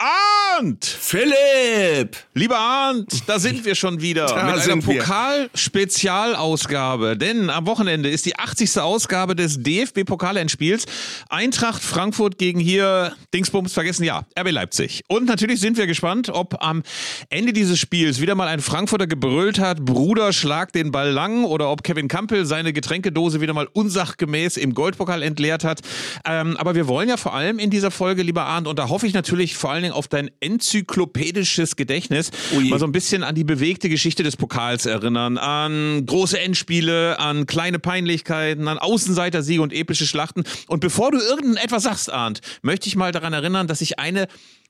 [0.00, 0.27] I
[0.58, 0.84] Arndt!
[0.84, 2.16] Philipp!
[2.34, 4.82] Lieber Arndt, da sind wir schon wieder Da mit einer.
[4.82, 7.16] Pokal-Spezialausgabe.
[7.16, 8.80] Denn am Wochenende ist die 80.
[8.80, 10.86] Ausgabe des DFB-Pokalendspiels.
[11.28, 15.04] Eintracht Frankfurt gegen hier, Dingsbums, vergessen, ja, RB Leipzig.
[15.06, 16.82] Und natürlich sind wir gespannt, ob am
[17.30, 21.70] Ende dieses Spiels wieder mal ein Frankfurter gebrüllt hat, Bruder, schlag den Ball lang, oder
[21.70, 25.82] ob Kevin Campbell seine Getränkedose wieder mal unsachgemäß im Goldpokal entleert hat.
[26.24, 29.06] Ähm, aber wir wollen ja vor allem in dieser Folge, lieber Arndt, und da hoffe
[29.06, 32.68] ich natürlich vor allen Dingen auf dein enzyklopädisches Gedächtnis, Ui.
[32.70, 37.46] mal so ein bisschen an die bewegte Geschichte des Pokals erinnern, an große Endspiele, an
[37.46, 40.44] kleine Peinlichkeiten, an Außenseiter-Siege und epische Schlachten.
[40.66, 44.26] Und bevor du irgendetwas sagst, Arndt, möchte ich mal daran erinnern, dass ich eine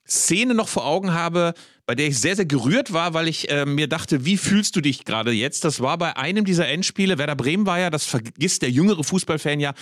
[0.09, 1.55] Szene noch vor Augen habe,
[1.89, 4.83] bei der ich sehr, sehr gerührt war, weil ich äh, mir dachte, wie fühlst du
[4.83, 5.65] dich gerade jetzt?
[5.65, 7.17] Das war bei einem dieser Endspiele.
[7.17, 9.73] Werder Bremen war ja, das vergisst der jüngere Fußballfan ja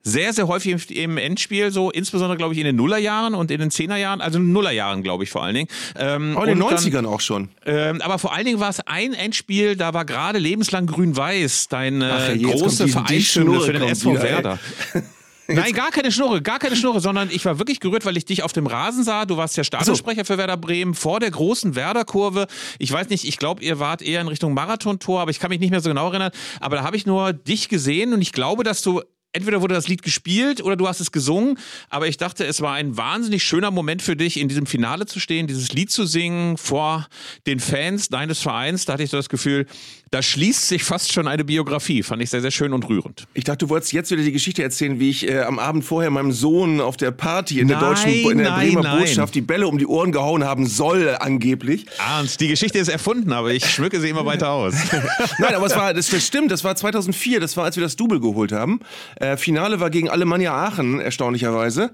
[0.00, 3.72] sehr, sehr häufig im, Endspiel, so insbesondere, glaube ich, in den Nullerjahren und in den
[3.72, 5.68] Zehnerjahren, also in den Nullerjahren, glaube ich, vor allen Dingen.
[5.98, 7.48] Ähm, Auch in den und dann- 90ern auch schon.
[7.64, 12.12] ähm, aber vor allen Dingen war es ein Endspiel, da war gerade lebenslang grün-weiß, deine
[12.12, 14.22] Ach, jetzt große Schnurre für den SV.
[14.22, 14.60] Werder.
[15.48, 18.42] Nein, gar keine Schnurre, gar keine Schnurre, sondern ich war wirklich gerührt, weil ich dich
[18.42, 19.24] auf dem Rasen sah.
[19.26, 22.46] Du warst ja Stadionsprecher für Werder Bremen vor der großen Werder-Kurve.
[22.78, 25.60] Ich weiß nicht, ich glaube, ihr wart eher in Richtung Marathontor, aber ich kann mich
[25.60, 26.32] nicht mehr so genau erinnern.
[26.60, 29.02] Aber da habe ich nur dich gesehen und ich glaube, dass du
[29.36, 31.58] Entweder wurde das Lied gespielt oder du hast es gesungen,
[31.90, 35.20] aber ich dachte, es war ein wahnsinnig schöner Moment für dich, in diesem Finale zu
[35.20, 37.06] stehen, dieses Lied zu singen vor
[37.46, 38.86] den Fans deines Vereins.
[38.86, 39.66] Da hatte ich so das Gefühl,
[40.10, 42.02] da schließt sich fast schon eine Biografie.
[42.04, 43.26] Fand ich sehr, sehr schön und rührend.
[43.34, 46.10] Ich dachte, du wolltest jetzt wieder die Geschichte erzählen, wie ich äh, am Abend vorher
[46.10, 48.98] meinem Sohn auf der Party in der Nein, deutschen in der nein, Bremer nein.
[49.00, 51.86] Botschaft die Bälle um die Ohren gehauen haben soll, angeblich.
[51.98, 54.74] Ernst, die Geschichte ist erfunden, aber ich schmücke sie immer weiter aus.
[55.38, 57.96] Nein, aber es war, das, das stimmt, das war 2004, das war, als wir das
[57.96, 58.80] Double geholt haben.
[59.16, 61.90] Äh, Finale war gegen Alemannia Aachen, erstaunlicherweise.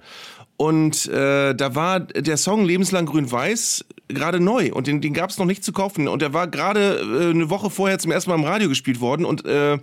[0.56, 5.38] Und äh, da war der Song Lebenslang Grün-Weiß gerade neu und den, den gab es
[5.38, 6.06] noch nicht zu kaufen.
[6.06, 9.24] Und der war gerade äh, eine Woche vorher zum ersten Mal im Radio gespielt worden
[9.24, 9.78] und äh,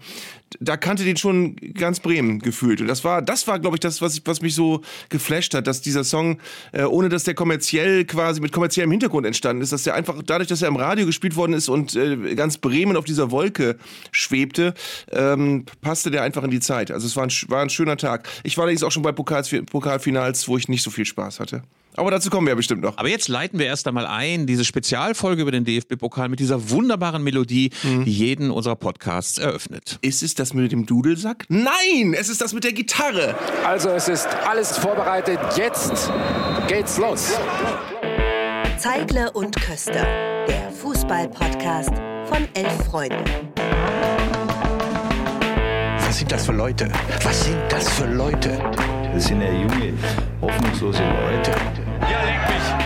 [0.60, 2.82] da kannte den schon ganz Bremen gefühlt.
[2.82, 5.68] Und das war, das war, glaube ich, das, was, ich, was mich so geflasht hat,
[5.68, 6.40] dass dieser Song,
[6.72, 10.50] äh, ohne dass der kommerziell quasi mit kommerziellem Hintergrund entstanden ist, dass der einfach dadurch,
[10.50, 13.78] dass er im Radio gespielt worden ist und äh, ganz Bremen auf dieser Wolke
[14.12, 14.74] schwebte,
[15.12, 16.92] ähm, passte der einfach in die Zeit.
[16.92, 18.28] Also es war ein, war ein schöner Tag.
[18.44, 21.64] Ich war allerdings auch schon bei Pokals, Pokalfinals, wo ich nicht so viel Spaß hatte.
[22.00, 22.98] Aber dazu kommen wir ja bestimmt noch.
[22.98, 27.22] Aber jetzt leiten wir erst einmal ein, diese Spezialfolge über den DFB-Pokal mit dieser wunderbaren
[27.22, 30.00] Melodie, die jeden unserer Podcasts eröffnet.
[30.02, 31.46] Ist es das mit dem Dudelsack?
[31.50, 33.36] Nein, es ist das mit der Gitarre.
[33.66, 35.40] Also es ist alles vorbereitet.
[35.58, 36.10] Jetzt
[36.70, 37.34] geht's los.
[38.78, 40.06] Zeigler und Köster,
[40.48, 41.92] der Fußball-Podcast
[42.30, 43.26] von elf Freunden.
[45.98, 46.90] Was sind das für Leute?
[47.24, 48.58] Was sind das für Leute?
[49.14, 49.94] Das sind ja junge,
[50.42, 51.52] hoffnungslose Leute.
[52.08, 52.79] Ja, lenk mich.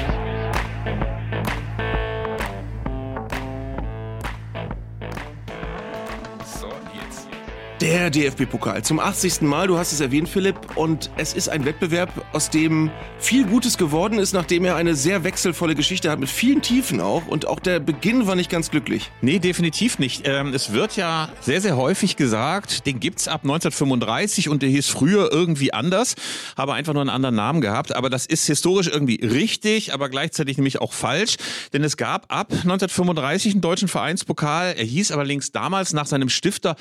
[7.84, 9.42] Der DFB-Pokal zum 80.
[9.42, 12.90] Mal, du hast es erwähnt, Philipp, und es ist ein Wettbewerb, aus dem
[13.20, 17.28] viel Gutes geworden ist, nachdem er eine sehr wechselvolle Geschichte hat, mit vielen Tiefen auch.
[17.28, 19.12] Und auch der Beginn war nicht ganz glücklich.
[19.20, 20.26] Nee, definitiv nicht.
[20.26, 24.88] Ähm, es wird ja sehr, sehr häufig gesagt, den gibt's ab 1935 und der hieß
[24.88, 26.16] früher irgendwie anders,
[26.56, 27.94] habe einfach nur einen anderen Namen gehabt.
[27.94, 31.36] Aber das ist historisch irgendwie richtig, aber gleichzeitig nämlich auch falsch.
[31.74, 34.74] Denn es gab ab 1935 einen deutschen Vereinspokal.
[34.78, 36.78] Er hieß allerdings damals nach seinem Stifter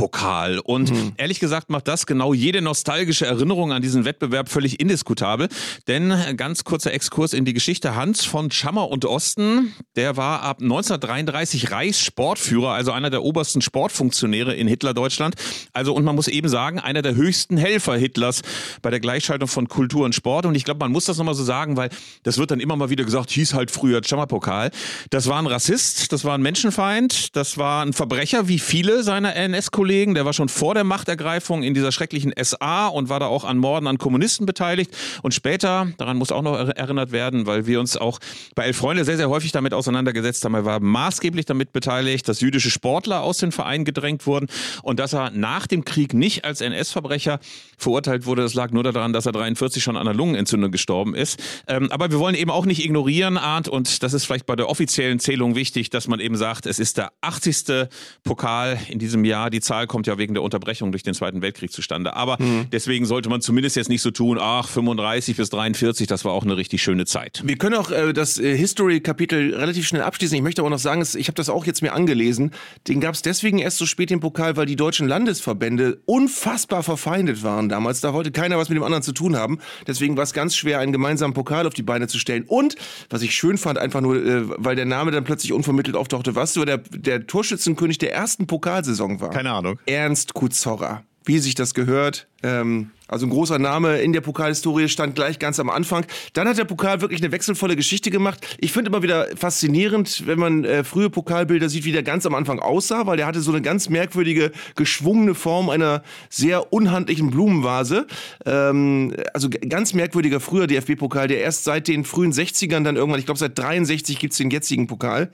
[0.00, 0.58] Chammer-Pokal.
[0.58, 5.48] Und ehrlich gesagt macht das genau jede nostalgische Erinnerung an diesen Wettbewerb völlig indiskutabel.
[5.88, 7.94] Denn ganz kurzer Exkurs in die Geschichte.
[7.94, 14.54] Hans von Chammer und Osten, der war ab 1933 Reichssportführer, also einer der obersten Sportfunktionäre
[14.54, 15.34] in Hitlerdeutschland.
[15.72, 18.42] Also, und man muss eben sagen, einer der höchsten Helfer Hitlers
[18.82, 20.46] bei der Gleichschaltung von Kultur und Sport.
[20.46, 21.90] Und ich glaube, man muss das nochmal so sagen, weil
[22.22, 24.70] das wird dann immer mal wieder gesagt, hieß halt früher Chammer-Pokal.
[25.10, 29.34] Das war ein Rassist, das war ein Menschenfeind, das war ein Verbrecher, wie viele seiner
[29.36, 29.89] NS-Kollegen.
[29.90, 33.58] Der war schon vor der Machtergreifung in dieser schrecklichen SA und war da auch an
[33.58, 34.96] Morden an Kommunisten beteiligt.
[35.22, 38.20] Und später, daran muss auch noch er- erinnert werden, weil wir uns auch
[38.54, 40.54] bei Elf Freunde sehr, sehr häufig damit auseinandergesetzt haben.
[40.54, 44.46] Er war maßgeblich damit beteiligt, dass jüdische Sportler aus den Vereinen gedrängt wurden
[44.84, 47.40] und dass er nach dem Krieg nicht als NS-Verbrecher
[47.76, 48.42] verurteilt wurde.
[48.42, 51.40] Das lag nur daran, dass er 43 schon an einer Lungenentzündung gestorben ist.
[51.66, 54.68] Ähm, aber wir wollen eben auch nicht ignorieren, Arndt, und das ist vielleicht bei der
[54.68, 57.88] offiziellen Zählung wichtig, dass man eben sagt, es ist der 80.
[58.22, 59.50] Pokal in diesem Jahr.
[59.50, 62.14] Die Zahl kommt ja wegen der Unterbrechung durch den Zweiten Weltkrieg zustande.
[62.14, 62.38] Aber
[62.72, 66.44] deswegen sollte man zumindest jetzt nicht so tun, ach, 35 bis 43, das war auch
[66.44, 67.42] eine richtig schöne Zeit.
[67.44, 70.36] Wir können auch äh, das äh, History-Kapitel relativ schnell abschließen.
[70.36, 72.52] Ich möchte aber noch sagen, ich habe das auch jetzt mir angelesen.
[72.88, 77.42] Den gab es deswegen erst so spät im Pokal, weil die deutschen Landesverbände unfassbar verfeindet
[77.42, 78.00] waren damals.
[78.00, 79.58] Da wollte keiner was mit dem anderen zu tun haben.
[79.86, 82.44] Deswegen war es ganz schwer, einen gemeinsamen Pokal auf die Beine zu stellen.
[82.46, 82.76] Und,
[83.08, 86.54] was ich schön fand, einfach nur, äh, weil der Name dann plötzlich unvermittelt auftauchte, was
[86.54, 89.30] so der, der Torschützenkönig der ersten Pokalsaison war.
[89.30, 89.69] Keine Ahnung.
[89.86, 91.04] Ernst Kuzorra.
[91.24, 92.26] Wie sich das gehört.
[92.42, 96.06] Ähm, also ein großer Name in der Pokalhistorie stand gleich ganz am Anfang.
[96.32, 98.56] Dann hat der Pokal wirklich eine wechselvolle Geschichte gemacht.
[98.60, 102.34] Ich finde immer wieder faszinierend, wenn man äh, frühe Pokalbilder sieht, wie der ganz am
[102.34, 108.06] Anfang aussah, weil der hatte so eine ganz merkwürdige, geschwungene Form einer sehr unhandlichen Blumenvase.
[108.46, 113.26] Ähm, also ganz merkwürdiger früher DFB-Pokal, der erst seit den frühen 60ern dann irgendwann, ich
[113.26, 115.32] glaube seit 63 gibt's den jetzigen Pokal.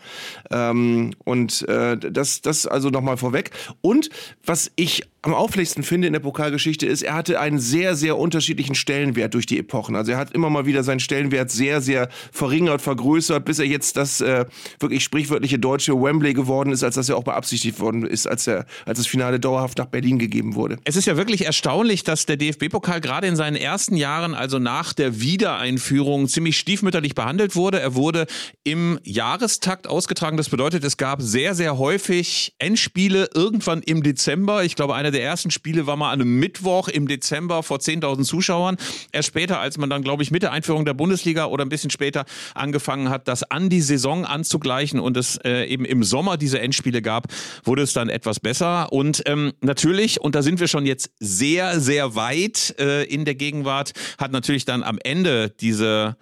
[0.50, 3.50] Ähm, und äh, das, das also nochmal vorweg.
[3.82, 4.08] Und
[4.44, 8.74] was ich am auffälligsten finde in der Pokalgeschichte ist, er hatte einen sehr, sehr unterschiedlichen
[8.74, 9.96] Stellenwert durch die Epochen.
[9.96, 13.96] Also er hat immer mal wieder seinen Stellenwert sehr, sehr verringert, vergrößert, bis er jetzt
[13.96, 14.44] das äh,
[14.80, 18.66] wirklich sprichwörtliche deutsche Wembley geworden ist, als das ja auch beabsichtigt worden ist, als, er,
[18.84, 20.78] als das Finale dauerhaft nach Berlin gegeben wurde.
[20.84, 24.92] Es ist ja wirklich erstaunlich, dass der DFB-Pokal gerade in seinen ersten Jahren, also nach
[24.92, 27.80] der Wiedereinführung, ziemlich stiefmütterlich behandelt wurde.
[27.80, 28.26] Er wurde
[28.64, 30.36] im Jahrestakt ausgetragen.
[30.36, 34.64] Das bedeutet, es gab sehr, sehr häufig Endspiele irgendwann im Dezember.
[34.64, 38.24] Ich glaube, einer der ersten Spiele war mal an einem Mittwoch im Dezember vor 10.000
[38.24, 38.76] Zuschauern.
[39.12, 41.90] Erst später, als man dann, glaube ich, mit der Einführung der Bundesliga oder ein bisschen
[41.90, 42.24] später
[42.54, 47.02] angefangen hat, das an die Saison anzugleichen und es äh, eben im Sommer diese Endspiele
[47.02, 47.26] gab,
[47.64, 48.92] wurde es dann etwas besser.
[48.92, 53.34] Und ähm, natürlich, und da sind wir schon jetzt sehr, sehr weit äh, in der
[53.34, 56.16] Gegenwart, hat natürlich dann am Ende diese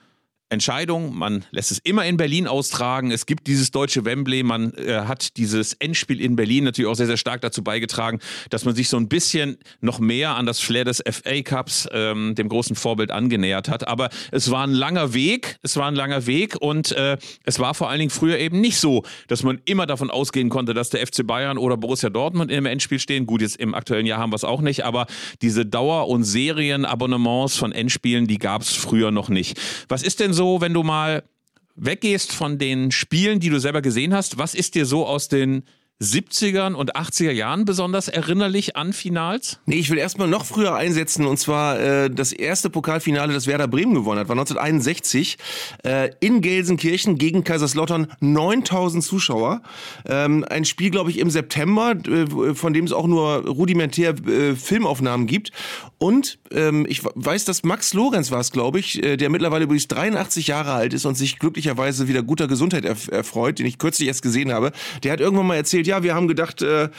[0.50, 1.16] Entscheidung.
[1.16, 3.10] Man lässt es immer in Berlin austragen.
[3.10, 4.42] Es gibt dieses deutsche Wembley.
[4.42, 8.20] Man äh, hat dieses Endspiel in Berlin natürlich auch sehr, sehr stark dazu beigetragen,
[8.50, 12.34] dass man sich so ein bisschen noch mehr an das Flair des FA Cups, ähm,
[12.34, 13.88] dem großen Vorbild, angenähert hat.
[13.88, 15.56] Aber es war ein langer Weg.
[15.62, 18.78] Es war ein langer Weg und äh, es war vor allen Dingen früher eben nicht
[18.78, 22.66] so, dass man immer davon ausgehen konnte, dass der FC Bayern oder Borussia Dortmund im
[22.66, 23.26] Endspiel stehen.
[23.26, 25.06] Gut, jetzt im aktuellen Jahr haben wir es auch nicht, aber
[25.40, 29.58] diese Dauer- und Serienabonnements von Endspielen, die gab es früher noch nicht.
[29.88, 31.22] Was ist denn so, wenn du mal
[31.76, 34.38] weggehst von den Spielen, die du selber gesehen hast?
[34.38, 35.64] Was ist dir so aus den
[36.02, 39.60] 70ern und 80er Jahren besonders erinnerlich an Finals?
[39.64, 43.68] Nee, ich will erstmal noch früher einsetzen und zwar äh, das erste Pokalfinale, das Werder
[43.68, 45.38] Bremen gewonnen hat, war 1961
[45.84, 49.62] äh, in Gelsenkirchen gegen Kaiserslautern 9000 Zuschauer.
[50.06, 54.56] Ähm, ein Spiel, glaube ich, im September, äh, von dem es auch nur rudimentär äh,
[54.56, 55.52] Filmaufnahmen gibt.
[56.04, 59.88] Und ähm, ich weiß, dass Max Lorenz war es, glaube ich, äh, der mittlerweile übrigens
[59.88, 64.08] 83 Jahre alt ist und sich glücklicherweise wieder guter Gesundheit erf erfreut, den ich kürzlich
[64.08, 64.72] erst gesehen habe.
[65.02, 66.90] Der hat irgendwann mal erzählt, ja, wir haben gedacht, äh,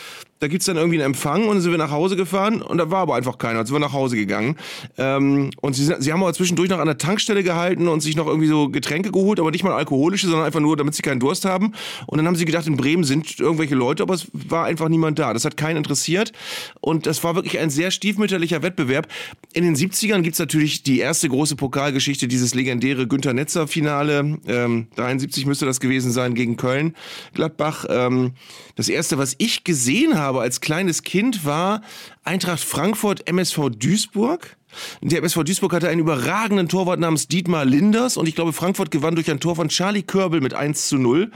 [0.45, 2.91] da gibt's dann irgendwie einen Empfang und dann sind wir nach Hause gefahren und da
[2.91, 3.55] war aber einfach keiner.
[3.55, 4.57] Dann sind wir nach Hause gegangen.
[4.95, 8.27] Ähm, und sie, sie haben aber zwischendurch noch an der Tankstelle gehalten und sich noch
[8.27, 11.45] irgendwie so Getränke geholt, aber nicht mal alkoholische, sondern einfach nur, damit sie keinen Durst
[11.45, 11.73] haben.
[12.05, 15.17] Und dann haben sie gedacht, in Bremen sind irgendwelche Leute, aber es war einfach niemand
[15.17, 15.33] da.
[15.33, 16.31] Das hat keinen interessiert.
[16.79, 19.07] Und das war wirklich ein sehr stiefmütterlicher Wettbewerb.
[19.53, 24.37] In den 70ern gibt's natürlich die erste große Pokalgeschichte, dieses legendäre Günter Netzer-Finale.
[24.47, 26.95] Ähm, 73 müsste das gewesen sein gegen Köln,
[27.33, 27.85] Gladbach.
[27.89, 28.33] Ähm,
[28.75, 31.81] das erste, was ich gesehen habe als kleines Kind, war
[32.23, 34.57] Eintracht Frankfurt, MSV Duisburg.
[35.01, 39.15] Der MSV Duisburg hatte einen überragenden Torwart namens Dietmar Linders und ich glaube, Frankfurt gewann
[39.15, 41.31] durch ein Tor von Charlie Körbel mit 1 zu 0.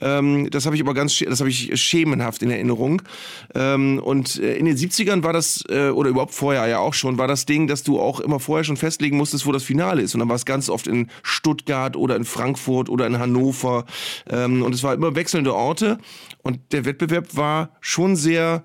[0.00, 3.02] Ähm, das habe ich aber ganz, das habe ich schemenhaft in Erinnerung.
[3.54, 7.18] Ähm, und äh, in den 70ern war das, äh, oder überhaupt vorher ja auch schon,
[7.18, 10.14] war das Ding, dass du auch immer vorher schon festlegen musstest, wo das Finale ist.
[10.14, 13.84] Und dann war es ganz oft in Stuttgart oder in Frankfurt oder in Hannover.
[14.30, 15.98] Ähm, und es war immer wechselnde Orte.
[16.42, 18.62] Und der Wettbewerb war schon sehr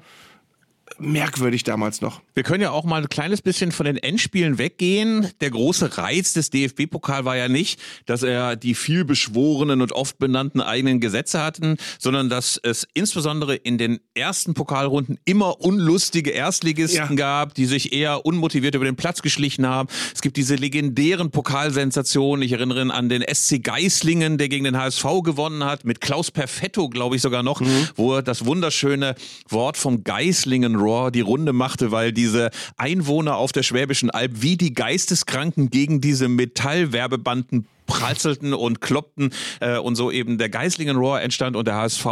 [0.99, 2.21] merkwürdig damals noch.
[2.33, 5.29] Wir können ja auch mal ein kleines bisschen von den Endspielen weggehen.
[5.41, 10.61] Der große Reiz des DFB-Pokal war ja nicht, dass er die vielbeschworenen und oft benannten
[10.61, 17.15] eigenen Gesetze hatten, sondern dass es insbesondere in den ersten Pokalrunden immer unlustige Erstligisten Ja.
[17.15, 19.89] gab, die sich eher unmotiviert über den Platz geschlichen haben.
[20.13, 22.43] Es gibt diese legendären Pokalsensationen.
[22.43, 26.89] Ich erinnere an den SC Geislingen, der gegen den HSV gewonnen hat, mit Klaus Perfetto,
[26.89, 27.61] glaube ich sogar noch,
[27.95, 29.15] wo er das wunderschöne
[29.49, 34.55] Wort vom Geislingen Roar die Runde machte, weil diese Einwohner auf der Schwäbischen Alb wie
[34.55, 41.21] die Geisteskranken gegen diese Metallwerbebanden pralzelten und kloppten äh, und so eben der Geislingen Roar
[41.21, 42.05] entstand und der HSV,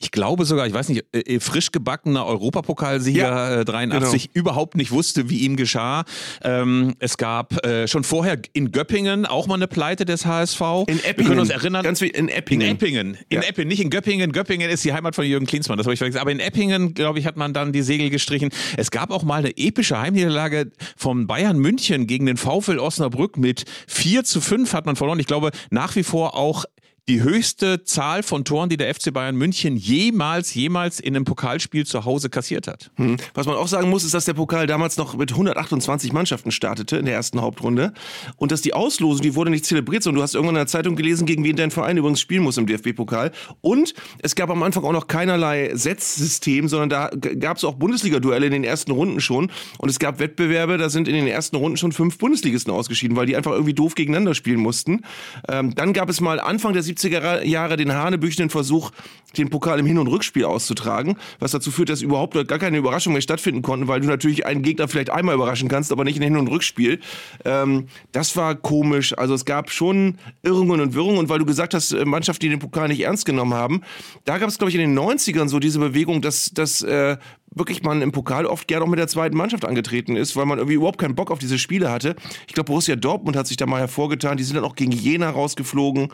[0.00, 4.76] ich glaube sogar, ich weiß nicht, äh, äh frisch gebackener Europapokalsieger Ja, äh, 83 überhaupt
[4.76, 6.04] nicht wusste, wie ihm geschah.
[6.42, 10.60] Ähm, es gab äh, schon vorher in Göppingen auch mal eine Pleite des HSV.
[10.86, 11.28] In Wir Eppingen.
[11.28, 11.82] können uns erinnern.
[11.82, 12.68] Ganz wie in Eppingen.
[12.68, 13.18] In Eppingen.
[13.28, 13.48] In Ja.
[13.48, 14.32] Eppingen, nicht in Göppingen.
[14.32, 16.20] Göppingen ist die Heimat von Jürgen Klinsmann, das habe ich vergessen.
[16.20, 18.50] Aber in Eppingen, glaube ich, hat man dann die Segel gestrichen.
[18.76, 23.64] Es gab auch mal eine epische Heimniederlage von Bayern München gegen den VfL Osnabrück mit
[23.86, 25.13] 4 zu 5 hat man verloren.
[25.20, 26.64] Ich glaube, nach wie vor auch
[27.08, 31.84] die höchste Zahl von Toren, die der FC Bayern München jemals, jemals in einem Pokalspiel
[31.84, 32.90] zu Hause kassiert hat.
[32.96, 33.18] Hm.
[33.34, 36.96] Was man auch sagen muss, ist, dass der Pokal damals noch mit 128 Mannschaften startete
[36.96, 37.92] in der ersten Hauptrunde
[38.36, 40.96] und dass die Auslosung, die wurde nicht zelebriert, sondern du hast irgendwann in der Zeitung
[40.96, 43.32] gelesen, gegen wen dein Verein übrigens spielen muss im DFB-Pokal.
[43.60, 43.92] Und
[44.22, 48.52] es gab am Anfang auch noch keinerlei Setzsystem, sondern da gab es auch Bundesliga-Duelle in
[48.52, 51.92] den ersten Runden schon und es gab Wettbewerbe, da sind in den ersten Runden schon
[51.92, 55.02] fünf Bundesligisten ausgeschieden, weil die einfach irgendwie doof gegeneinander spielen mussten.
[55.48, 58.90] Ähm, dann gab es mal Anfang der 70er Jahre den hanebüchenden Versuch,
[59.36, 63.14] den Pokal im Hin- und Rückspiel auszutragen, was dazu führt, dass überhaupt gar keine Überraschungen
[63.14, 66.22] mehr stattfinden konnten, weil du natürlich einen Gegner vielleicht einmal überraschen kannst, aber nicht in
[66.22, 67.00] Hin- und Rückspiel.
[67.44, 69.16] Ähm, das war komisch.
[69.16, 72.50] Also es gab schon Irrungen und Wirrungen und weil du gesagt hast, äh, Mannschaften, die
[72.50, 73.82] den Pokal nicht ernst genommen haben,
[74.24, 77.16] da gab es, glaube ich, in den 90ern so diese Bewegung, dass, dass äh,
[77.54, 80.58] wirklich man im Pokal oft gerne auch mit der zweiten Mannschaft angetreten ist, weil man
[80.58, 82.16] irgendwie überhaupt keinen Bock auf diese Spiele hatte.
[82.46, 84.36] Ich glaube, Borussia Dortmund hat sich da mal hervorgetan.
[84.36, 86.08] Die sind dann auch gegen Jena rausgeflogen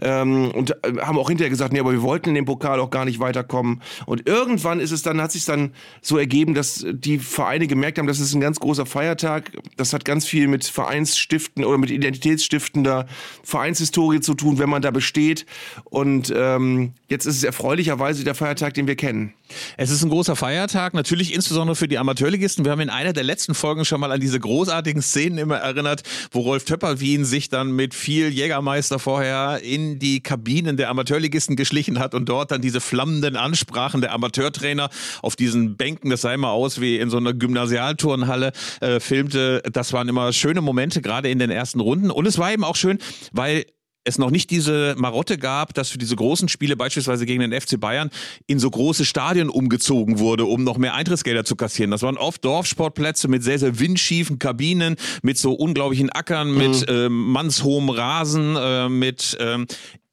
[0.00, 2.90] ähm, und äh, haben auch hinterher gesagt, nee, aber wir wollten in dem Pokal auch
[2.90, 3.82] gar nicht weiterkommen.
[4.06, 8.06] Und irgendwann ist es dann, hat sich dann so ergeben, dass die Vereine gemerkt haben,
[8.06, 9.52] das ist ein ganz großer Feiertag.
[9.76, 13.06] Das hat ganz viel mit Vereinsstiften oder mit identitätsstiftender
[13.42, 15.46] Vereinshistorie zu tun, wenn man da besteht.
[15.84, 19.34] Und ähm, jetzt ist es erfreulicherweise der Feiertag, den wir kennen.
[19.76, 22.64] Es ist ein großer Feiertag, natürlich insbesondere für die Amateurligisten.
[22.64, 26.02] Wir haben in einer der letzten Folgen schon mal an diese großartigen Szenen immer erinnert,
[26.30, 31.98] wo Rolf Töpperwien sich dann mit viel Jägermeister vorher in die Kabinen der Amateurligisten geschlichen
[31.98, 34.90] hat und dort dann diese flammenden Ansprachen der Amateurtrainer
[35.22, 39.62] auf diesen Bänken, das sah immer aus wie in so einer Gymnasialturnhalle, äh, filmte.
[39.72, 42.10] Das waren immer schöne Momente, gerade in den ersten Runden.
[42.10, 42.98] Und es war eben auch schön,
[43.32, 43.64] weil
[44.04, 47.78] es noch nicht diese Marotte gab, dass für diese großen Spiele, beispielsweise gegen den FC
[47.78, 48.10] Bayern,
[48.46, 51.90] in so große Stadien umgezogen wurde, um noch mehr Eintrittsgelder zu kassieren.
[51.90, 57.30] Das waren oft Dorfsportplätze mit sehr, sehr windschiefen Kabinen, mit so unglaublichen Ackern, mit ähm,
[57.30, 59.66] mannshohem Rasen, äh, mit ähm,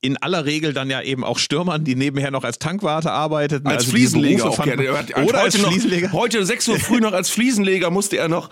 [0.07, 3.67] in aller Regel dann ja eben auch Stürmern, die nebenher noch als Tankwarte arbeiteten.
[3.67, 4.85] Als Also Fliesenleger auch gerne.
[4.85, 6.13] Er Oder als heute noch, Fliesenleger.
[6.13, 8.49] Heute 6 Uhr früh noch als Fliesenleger musste er noch.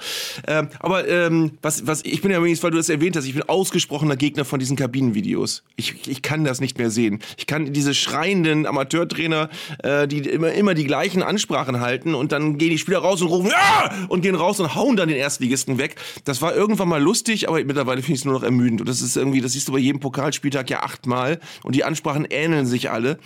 [0.48, 3.34] Ähm, aber ähm, was, was ich bin ja übrigens, weil du das erwähnt hast, ich
[3.34, 5.64] bin ausgesprochener Gegner von diesen Kabinenvideos.
[5.78, 7.20] Ich, ich kann das nicht mehr sehen.
[7.38, 9.50] Ich kann diese schreienden Amateurtrainer,
[9.82, 13.30] äh, die immer, immer die gleichen Ansprachen halten und dann gehen die Spieler raus und
[13.30, 15.96] rufen ja und gehen raus und hauen dann den Erstligisten weg.
[16.26, 18.82] Das war irgendwann mal lustig, aber mittlerweile finde ich es nur noch ermüdend.
[18.82, 22.26] Und das ist irgendwie, das siehst du bei jedem Pokalspieltag ja achtmal und die Ansprachen
[22.30, 23.20] ähneln sich alle.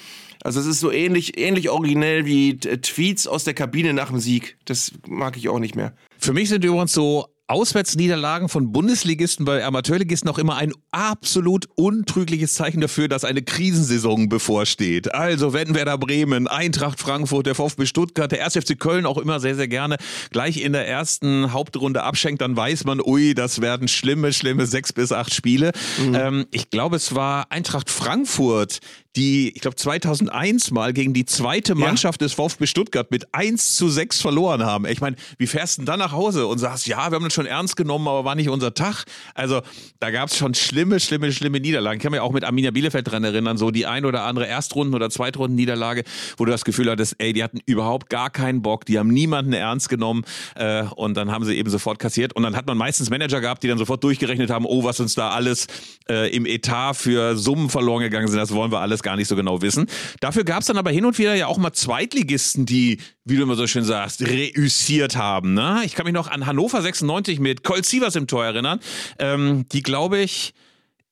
[0.43, 4.57] Also es ist so ähnlich, ähnlich originell wie Tweets aus der Kabine nach dem Sieg.
[4.65, 5.93] Das mag ich auch nicht mehr.
[6.17, 12.53] Für mich sind übrigens so Auswärtsniederlagen von Bundesligisten bei Amateurligisten auch immer ein absolut untrügliches
[12.53, 15.15] Zeichen dafür, dass eine Krisensaison bevorsteht.
[15.15, 18.53] Also wenn Werder Bremen, Eintracht Frankfurt, der VfB Stuttgart, der 1.
[18.53, 19.98] FC Köln auch immer sehr, sehr gerne
[20.29, 24.94] gleich in der ersten Hauptrunde abschenkt, dann weiß man, ui, das werden schlimme, schlimme sechs
[24.94, 25.72] bis acht Spiele.
[26.13, 28.79] Ähm, ich glaube, es war Eintracht Frankfurt,
[29.15, 33.89] die, ich glaube, 2001 mal gegen die zweite Mannschaft des VfB Stuttgart mit 1 zu
[33.89, 34.86] 6 verloren haben.
[34.86, 37.34] Ich meine, wie fährst du denn dann nach Hause und sagst, ja, wir haben das
[37.39, 39.05] schon ernst genommen, aber war nicht unser Tag?
[39.34, 39.62] Also,
[40.00, 41.98] da gab es schon schlimme, schlimme, schlimme Niederlagen.
[41.98, 44.93] Ich kann mich auch mit Arminia Bielefeld dran erinnern, so die ein oder andere Erstrunden-
[44.93, 46.03] oder Zweitrunden-Niederlage,
[46.36, 49.53] wo du das Gefühl hattest, ey, die hatten überhaupt gar keinen Bock, die haben niemanden
[49.53, 52.36] ernst genommen äh, und dann haben sie eben sofort kassiert.
[52.36, 55.15] Und dann hat man meistens Manager gehabt, die dann sofort durchgerechnet haben, oh, was uns
[55.15, 55.67] da alles
[56.10, 59.38] äh, im Etat für Summen verloren gegangen sind, das wollen wir alles gar nicht so
[59.38, 59.88] genau wissen.
[60.19, 63.43] Dafür gab es dann aber hin und wieder ja auch mal Zweitligisten, die, wie du
[63.43, 65.53] immer so schön sagst, reüssiert haben.
[65.53, 65.81] Ne?
[65.86, 68.79] Ich kann mich noch an Hannover 96 mit Colt Sievers im Tor erinnern,
[69.19, 70.53] ähm, die, glaube ich,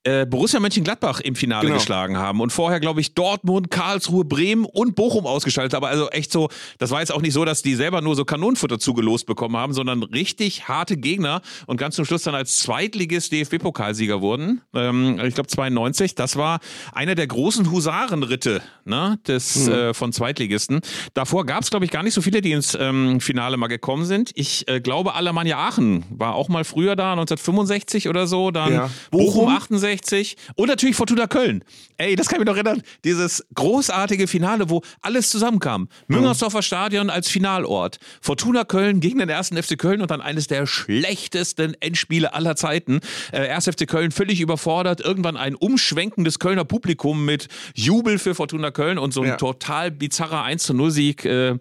[0.07, 1.77] äh, Borussia Mönchengladbach im Finale Genau.
[1.77, 5.73] geschlagen haben und vorher, glaube ich, Dortmund, Karlsruhe, Bremen und Bochum ausgeschaltet.
[5.75, 8.23] Aber also echt so, das war jetzt auch nicht so, dass die selber nur so
[8.25, 13.31] Kanonenfutter zugelost bekommen haben, sondern richtig harte Gegner und ganz zum Schluss dann als Zweitligist
[13.33, 14.61] DFB-Pokalsieger wurden.
[14.73, 16.15] Ähm, ich glaube 92.
[16.15, 16.59] Das war
[16.93, 20.81] einer der großen Husarenritte ne, des, äh, von Zweitligisten.
[21.13, 24.05] Davor gab es, glaube ich, gar nicht so viele, die ins ähm, Finale mal gekommen
[24.05, 24.31] sind.
[24.35, 28.51] Ich äh, glaube, Alemannia Aachen war auch mal früher da, 1965 oder so.
[28.51, 28.89] Dann Ja.
[29.11, 29.55] Bochum, Bochum?
[29.55, 29.97] 68.
[29.98, 31.63] 1860 und natürlich Fortuna Köln.
[31.98, 32.82] Ey, das kann ich mich noch erinnern.
[33.04, 35.89] Dieses großartige Finale, wo alles zusammenkam.
[36.08, 37.98] Müngersdorfer Stadion als Finalort.
[38.22, 43.00] Fortuna Köln gegen den ersten FC Köln und dann eines der schlechtesten Endspiele aller Zeiten.
[43.32, 43.66] Äh, 1.
[43.70, 45.01] FC Köln völlig überfordert.
[45.01, 49.36] Irgendwann ein umschwenkendes Kölner Publikum mit Jubel für Fortuna Köln und so ein Ja.
[49.38, 51.25] total bizarrer 1 zu 0 Sieg.
[51.25, 51.56] Äh,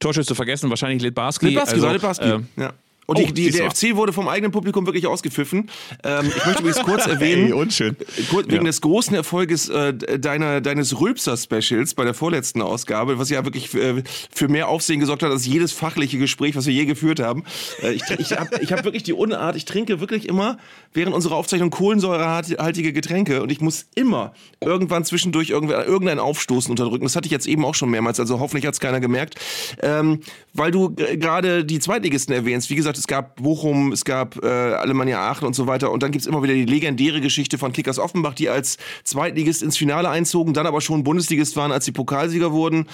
[0.00, 1.46] Torschütze vergessen, wahrscheinlich Litbarski.
[1.46, 2.24] Litbarski, Also, Litbarski.
[2.24, 2.72] äh, ja.
[3.06, 3.70] Und oh, die, der.
[3.70, 5.70] FC wurde vom eigenen Publikum wirklich ausgepfiffen.
[6.04, 7.96] Ähm, ich möchte übrigens kurz erwähnen, Ey, unschön.
[8.30, 8.70] kurz, wegen Ja.
[8.70, 14.02] des großen Erfolges äh, deiner, deines Rülpser-Specials bei der vorletzten Ausgabe, was ja wirklich äh,
[14.34, 17.44] für mehr Aufsehen gesorgt hat als jedes fachliche Gespräch, was wir je geführt haben.
[17.82, 20.58] Äh, ich ich habe ich hab wirklich die Unart, ich trinke wirklich immer
[20.92, 27.04] während unserer Aufzeichnung kohlensäurehaltige Getränke und ich muss immer irgendwann zwischendurch irgendw- irgendein Aufstoßen unterdrücken.
[27.04, 29.34] Das hatte ich jetzt eben auch schon mehrmals, also hoffentlich hat es keiner gemerkt.
[29.82, 30.20] Ähm,
[30.52, 32.70] weil du g- gerade die Zweitligisten erwähnst.
[32.70, 35.90] Wie gesagt, es gab Bochum, es gab äh, Alemannia Aachen und so weiter.
[35.90, 39.76] Und dann gibt's immer wieder die legendäre Geschichte von Kickers Offenbach, die als Zweitligist ins
[39.76, 42.86] Finale einzogen, dann aber schon Bundesligist waren, als sie Pokalsieger wurden.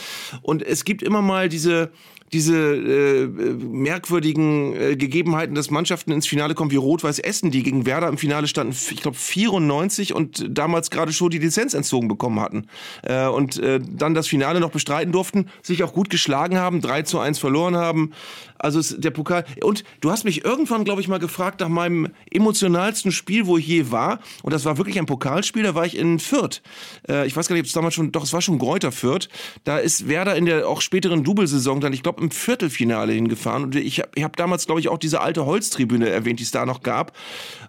[0.42, 1.90] Und es gibt immer mal diese
[2.32, 7.86] diese äh, merkwürdigen äh, Gegebenheiten, dass Mannschaften ins Finale kommen wie Rot-Weiß Essen, die gegen
[7.86, 12.40] Werder im Finale standen, ich glaube 94 und damals gerade schon die Lizenz entzogen bekommen
[12.40, 12.66] hatten.
[13.02, 17.02] Äh, und äh, dann das Finale noch bestreiten durften, sich auch gut geschlagen haben, 3
[17.02, 18.12] zu 1 verloren haben.
[18.60, 19.44] Also der Pokal.
[19.62, 23.66] Und du hast mich irgendwann, glaube ich, mal gefragt nach meinem emotionalsten Spiel, wo ich
[23.66, 24.20] je war.
[24.42, 26.60] Und das war wirklich ein Pokalspiel, da war ich in Fürth.
[27.08, 29.28] Äh, ich weiß gar nicht, ob es damals schon, doch, es war schon Gräuter Fürth.
[29.64, 33.64] Da ist Werder in der auch späteren Double-Saison dann, ich glaube, im Viertelfinale hingefahren.
[33.64, 36.66] Und ich habe hab damals, glaube ich, auch diese alte Holztribüne erwähnt, die es da
[36.66, 37.16] noch gab.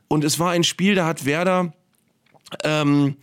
[0.08, 1.74] Und es war ein Spiel, da hat Werder
[2.64, 3.16] ähm,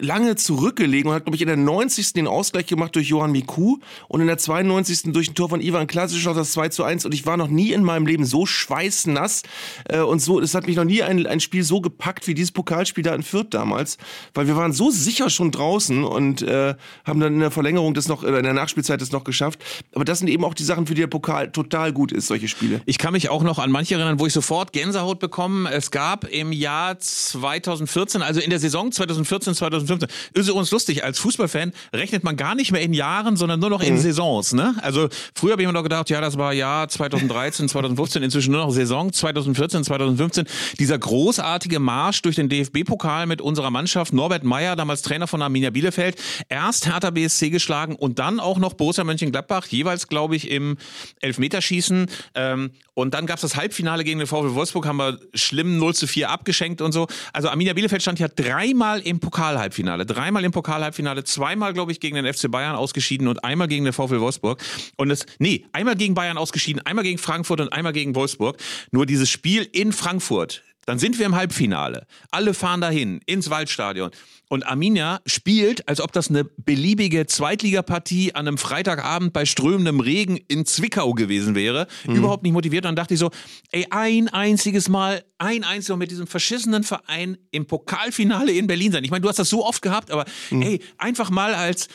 [0.00, 2.12] lange zurückgelegen und hat, glaube ich, in der 90.
[2.12, 3.78] den Ausgleich gemacht durch Johann Miku
[4.08, 5.12] und in der 92.
[5.12, 7.04] durch ein Tor von Ivan Klasic noch das 2 zu 1.
[7.04, 9.42] Und ich war noch nie in meinem Leben so schweißnass
[9.88, 12.52] äh, und so, es hat mich noch nie ein, ein Spiel so gepackt wie dieses
[12.52, 13.98] Pokalspiel da in Fürth damals,
[14.34, 16.74] weil wir waren so sicher schon draußen und äh,
[17.04, 19.60] haben dann in der Verlängerung das noch, äh, in der Nachspielzeit das noch geschafft.
[19.94, 22.48] Aber das sind eben auch die Sachen, für die der Pokal total gut ist, solche
[22.48, 22.80] Spiele.
[22.86, 25.66] Ich kann mich auch noch an manche erinnern, wo ich sofort Gänsehaut bekommen.
[25.66, 31.18] Es gab im Jahr 2014, also in der Saison 2014, 2015, ist übrigens lustig, als
[31.18, 34.52] Fußballfan rechnet man gar nicht mehr in Jahren, sondern nur noch in Saisons.
[34.52, 34.74] Ne?
[34.82, 38.62] Also früher habe ich mir noch gedacht, ja, das war Jahr 2013, 2015, inzwischen nur
[38.62, 40.46] noch Saison 2014, 2015.
[40.78, 45.70] Dieser großartige Marsch durch den DFB-Pokal mit unserer Mannschaft, Norbert Meyer, damals Trainer von Arminia
[45.70, 46.16] Bielefeld,
[46.48, 50.76] erst Hertha BSC geschlagen und dann auch noch Borussia Mönchengladbach, jeweils, glaube ich, im
[51.20, 52.06] Elfmeterschießen.
[52.34, 55.94] Ähm, und dann gab es das Halbfinale gegen den VfL Wolfsburg, haben wir schlimm 0
[55.94, 57.06] zu 4 abgeschenkt und so.
[57.32, 59.77] Also Arminia Bielefeld stand ja dreimal im Pokalhalbfinale.
[60.04, 63.92] Dreimal im Pokalhalbfinale, zweimal, glaube ich, gegen den FC Bayern ausgeschieden und einmal gegen den
[63.92, 64.62] VfL Wolfsburg.
[64.96, 68.58] Und es, nee, einmal gegen Bayern ausgeschieden, einmal gegen Frankfurt und einmal gegen Wolfsburg.
[68.90, 72.06] Nur dieses Spiel in Frankfurt, dann sind wir im Halbfinale.
[72.30, 74.10] Alle fahren dahin, ins Waldstadion.
[74.48, 80.38] Und Arminia spielt, als ob das eine beliebige Zweitligapartie an einem Freitagabend bei strömendem Regen
[80.48, 81.88] in Zwickau gewesen wäre.
[82.06, 82.86] Überhaupt nicht motiviert.
[82.86, 83.30] Dann dachte ich so,
[83.70, 88.90] ey, ein einziges Mal, ein einziges Mal mit diesem verschissenen Verein im Pokalfinale in Berlin
[88.90, 89.04] sein.
[89.04, 91.88] Ich meine, du hast das so oft gehabt, aber ey, einfach mal als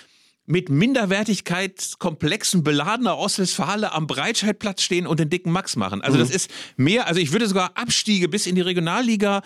[0.45, 6.01] mit Minderwertigkeit komplexen beladener Ostwestfale am Breitscheidplatz stehen und den dicken Max machen.
[6.01, 9.41] Also das ist mehr, also ich würde sogar Abstiege bis in die Regionalliga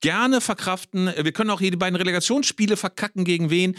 [0.00, 1.10] gerne verkraften.
[1.20, 3.76] Wir können auch hier die beiden Relegationsspiele verkacken gegen wen.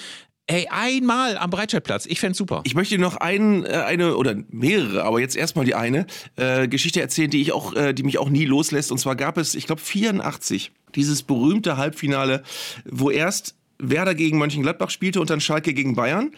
[0.47, 2.08] Ey, einmal am Breitscheidplatz.
[2.08, 2.62] Ich fänd's super.
[2.63, 7.01] Ich möchte noch ein, äh, eine oder mehrere, aber jetzt erstmal die eine äh, Geschichte
[7.01, 8.91] erzählen, die ich auch, äh, die mich auch nie loslässt.
[8.91, 12.41] Und zwar gab es, ich glaube, 84 dieses berühmte Halbfinale,
[12.86, 16.31] wo erst Werder gegen Mönchengladbach spielte und dann Schalke gegen Bayern.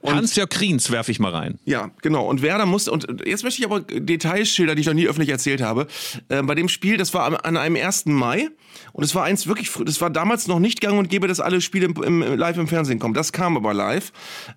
[0.00, 1.58] Und Hans-Jörg Kriens werfe ich mal rein.
[1.64, 2.26] ja, genau.
[2.26, 5.30] Und Werder musste, und jetzt möchte ich aber Details schildern, die ich noch nie öffentlich
[5.30, 5.86] erzählt habe.
[6.28, 8.06] Äh, bei dem Spiel, das war am, an einem 1.
[8.06, 8.48] Mai.
[8.92, 11.60] Und es war eins wirklich, das war damals noch nicht gang und gäbe, dass alle
[11.60, 13.14] Spiele im, im, live im Fernsehen kommen.
[13.14, 14.12] Das kam aber live.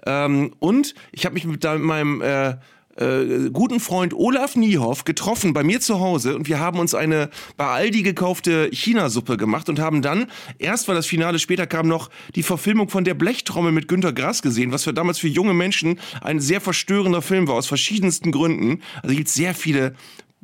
[0.06, 2.56] Ähm, und ich habe mich mit meinem äh,
[2.98, 7.30] äh, guten Freund Olaf Niehoff getroffen bei mir zu Hause und wir haben uns eine
[7.58, 10.28] bei Aldi gekaufte China-Suppe gemacht und haben dann,
[10.60, 14.42] erst weil das Finale später kam, noch die Verfilmung von der Blechtrommel mit Günter Grass
[14.42, 18.82] gesehen, was für damals für junge Menschen ein sehr verstörender Film war, aus verschiedensten Gründen.
[19.04, 19.96] Also gibt sehr viele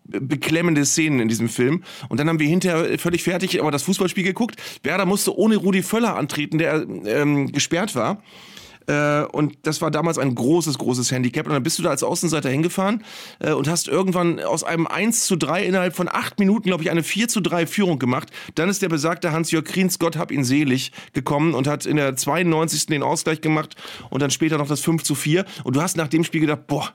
[0.07, 1.83] beklemmende Szenen in diesem Film.
[2.10, 4.55] Und dann haben wir hinterher völlig fertig aber das Fußballspiel geguckt.
[4.83, 8.23] Werder musste ohne Rudi Völler antreten, der ähm, gesperrt war.
[8.88, 11.45] Äh, und das war damals ein großes, großes Handicap.
[11.45, 13.04] Und dann bist du da als Außenseiter hingefahren
[13.39, 16.89] äh, und hast irgendwann aus einem 1 zu 3 innerhalb von acht Minuten, glaube ich,
[16.89, 18.30] eine 4 zu 3 Führung gemacht.
[18.56, 22.15] Dann ist der besagte Hans-Jörg Kriens, Gott hab ihn selig, gekommen und hat in der
[22.15, 22.88] 92.
[22.88, 23.76] den Ausgleich gemacht
[24.10, 25.45] und dann später noch das 5 zu 4.
[25.63, 26.93] Und du hast nach dem Spiel gedacht, boah,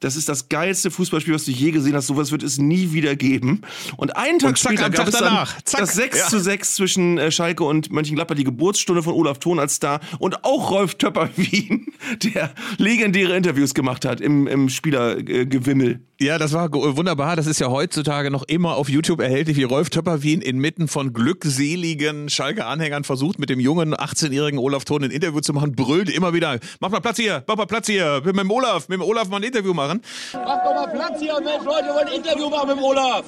[0.00, 2.06] das ist das geilste Fußballspiel, was du je gesehen hast.
[2.06, 3.62] Sowas wird es nie wieder geben.
[3.96, 5.62] Und einen Tag Und zack, später gab Tag es dann danach.
[5.62, 5.80] Zack.
[5.80, 6.28] das 6 Ja.
[6.28, 10.44] zu 6 zwischen äh, Schalke und Mönchengladbach, die Geburtsstunde von Olaf Thon als Star und
[10.44, 11.86] auch Rolf Töpper-Wien,
[12.22, 16.00] der legendäre Interviews gemacht hat im, im Spielergewimmel.
[16.20, 17.34] Ja, das war wunderbar.
[17.36, 22.28] Das ist ja heutzutage noch immer auf YouTube erhältlich, wie Rolf Töpperwien inmitten von glückseligen
[22.28, 26.58] Schalke-Anhängern versucht, mit dem jungen 18-jährigen Olaf Thon ein Interview zu machen, brüllt immer wieder,
[26.80, 29.38] mach mal Platz hier, mach mal Platz hier, mit dem Olaf, mit dem Olaf mal
[29.38, 29.83] ein Interview machen.
[29.88, 33.24] Mach doch mal Platz hier, Mensch, Leute, wir wollen ein Interview machen mit dem Olaf.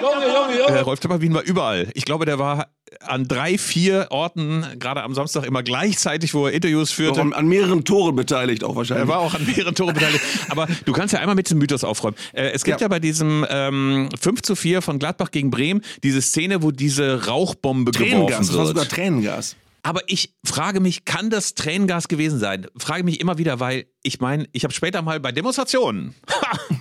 [0.00, 0.82] Junge, Junge, Äh, Junge.
[0.82, 1.88] Rolf Töpperwien war überall.
[1.94, 2.68] Ich glaube, der war
[3.00, 7.20] an drei, vier Orten, gerade am Samstag immer gleichzeitig, wo er Interviews führte.
[7.20, 9.04] an, an mehreren Toren beteiligt auch wahrscheinlich.
[9.06, 10.24] Er war auch an mehreren Tore beteiligt.
[10.48, 12.16] Aber du kannst ja einmal mit diesem Mythos aufräumen.
[12.32, 12.88] Äh, es gibt ja, Ja.
[12.88, 17.90] bei diesem ähm, 5 zu 4 von Gladbach gegen Bremen diese Szene, wo diese Rauchbombe
[17.92, 18.92] Tränengas, geworfen das war sogar wird.
[18.92, 19.56] Tränengas.
[19.82, 22.66] Aber ich frage mich, kann das Tränengas gewesen sein?
[22.76, 26.14] Frage mich immer wieder, weil ich meine, ich habe später mal bei Demonstrationen,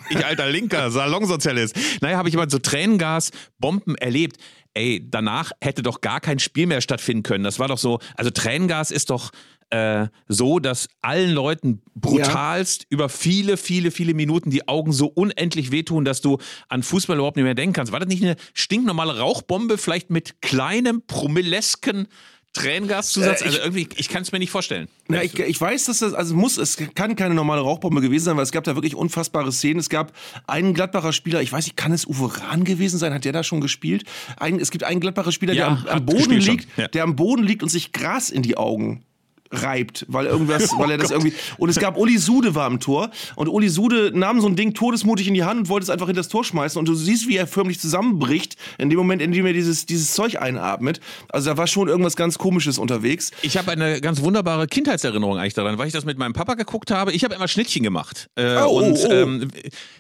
[0.10, 4.38] ich alter linker Salonsozialist, naja, habe ich mal so Tränengasbomben erlebt.
[4.74, 7.44] Ey, danach hätte doch gar kein Spiel mehr stattfinden können.
[7.44, 9.32] Das war doch so, also Tränengas ist doch
[9.70, 15.72] äh, so, dass allen Leuten brutalst über viele, viele, viele Minuten die Augen so unendlich
[15.72, 16.38] wehtun, dass du
[16.70, 17.92] an Fußball überhaupt nicht mehr denken kannst.
[17.92, 22.08] War das nicht eine stinknormale Rauchbombe, vielleicht mit kleinem, promillesken
[22.54, 23.42] Tränengaszusatz?
[23.42, 24.88] Äh, ich- also irgendwie, ich kann es mir nicht vorstellen.
[25.08, 28.38] Na, ich, ich weiß, dass das, also muss, es kann keine normale Rauchbombe gewesen sein,
[28.38, 29.80] weil es gab da wirklich unfassbare Szenen.
[29.80, 30.12] Es gab
[30.48, 33.14] einen Gladbacher Spieler, ich weiß nicht, kann es Uwe Rahn gewesen sein?
[33.14, 34.04] Hat der da schon gespielt?
[34.38, 36.88] Ein, es gibt einen Gladbacher Spieler, Ja, der am, am Boden liegt, ja.
[36.88, 39.04] der am Boden liegt und sich Gras in die Augen
[39.52, 43.10] reibt, weil irgendwas, weil er das irgendwie und es gab Uli Sude war am Tor
[43.36, 46.08] und Uli Sude nahm so ein Ding todesmutig in die Hand und wollte es einfach
[46.08, 49.32] hinter das Tor schmeißen und du siehst, wie er förmlich zusammenbricht in dem Moment, in
[49.32, 51.00] dem er dieses dieses Zeug einatmet.
[51.30, 53.32] Also da war schon irgendwas ganz komisches unterwegs.
[53.42, 56.92] Ich habe eine ganz wunderbare Kindheitserinnerung eigentlich daran, weil ich das mit meinem Papa geguckt
[56.92, 57.12] habe.
[57.14, 58.30] Ich habe immer Schnittchen gemacht.
[58.36, 59.12] Äh, Oh, oh, und oh.
[59.12, 59.48] Ähm,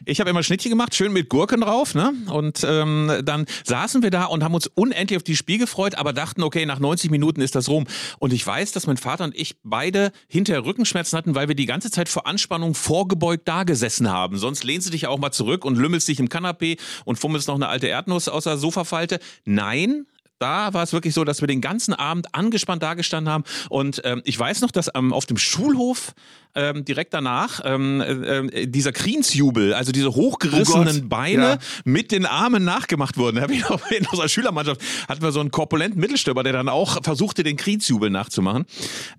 [0.05, 1.95] ich habe immer Schnittchen gemacht, schön mit Gurken drauf.
[1.95, 2.13] Ne?
[2.29, 6.13] Und ähm, dann saßen wir da und haben uns unendlich auf die Spiel gefreut, aber
[6.13, 7.86] dachten, okay, nach 90 Minuten ist das rum.
[8.19, 11.65] Und ich weiß, dass mein Vater und ich beide hinterher Rückenschmerzen hatten, weil wir die
[11.65, 14.38] ganze Zeit vor Anspannung vorgebeugt da gesessen haben.
[14.38, 17.56] Sonst lehnst du dich auch mal zurück und lümmelst dich im Kanapee und fummelst noch
[17.56, 19.19] eine alte Erdnuss aus der Sofafalte.
[19.45, 20.06] Nein,
[20.39, 23.43] da war es wirklich so, dass wir den ganzen Abend angespannt dagestanden haben.
[23.69, 26.13] Und ähm, ich weiß noch, dass ähm, auf dem Schulhof
[26.56, 31.58] ähm, direkt danach ähm, äh, äh, dieser Kriensjubel, also diese hochgerissenen Oh Beine ja.
[31.86, 33.36] mit den Armen nachgemacht wurden.
[33.38, 36.69] Da hab ich noch in unserer Schülermannschaft hatten wir so einen korpulenten Mittelstürmer, der dann
[36.69, 38.65] auch versuchte, den Kriensjubel nachzumachen.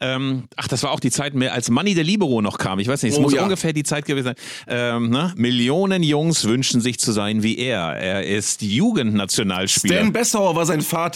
[0.00, 2.80] Ähm, ach, das war auch die Zeit mehr, als Manni der Libero noch kam.
[2.80, 3.42] Ich weiß nicht, es Oh muss ja.
[3.44, 4.36] ungefähr die Zeit gewesen sein.
[4.66, 5.32] Ähm, ne?
[5.36, 7.96] Millionen Jungs wünschen sich zu sein wie er.
[7.96, 9.96] Er ist Jugendnationalspieler.
[9.96, 11.07] Dan Bessauer war sein Vater.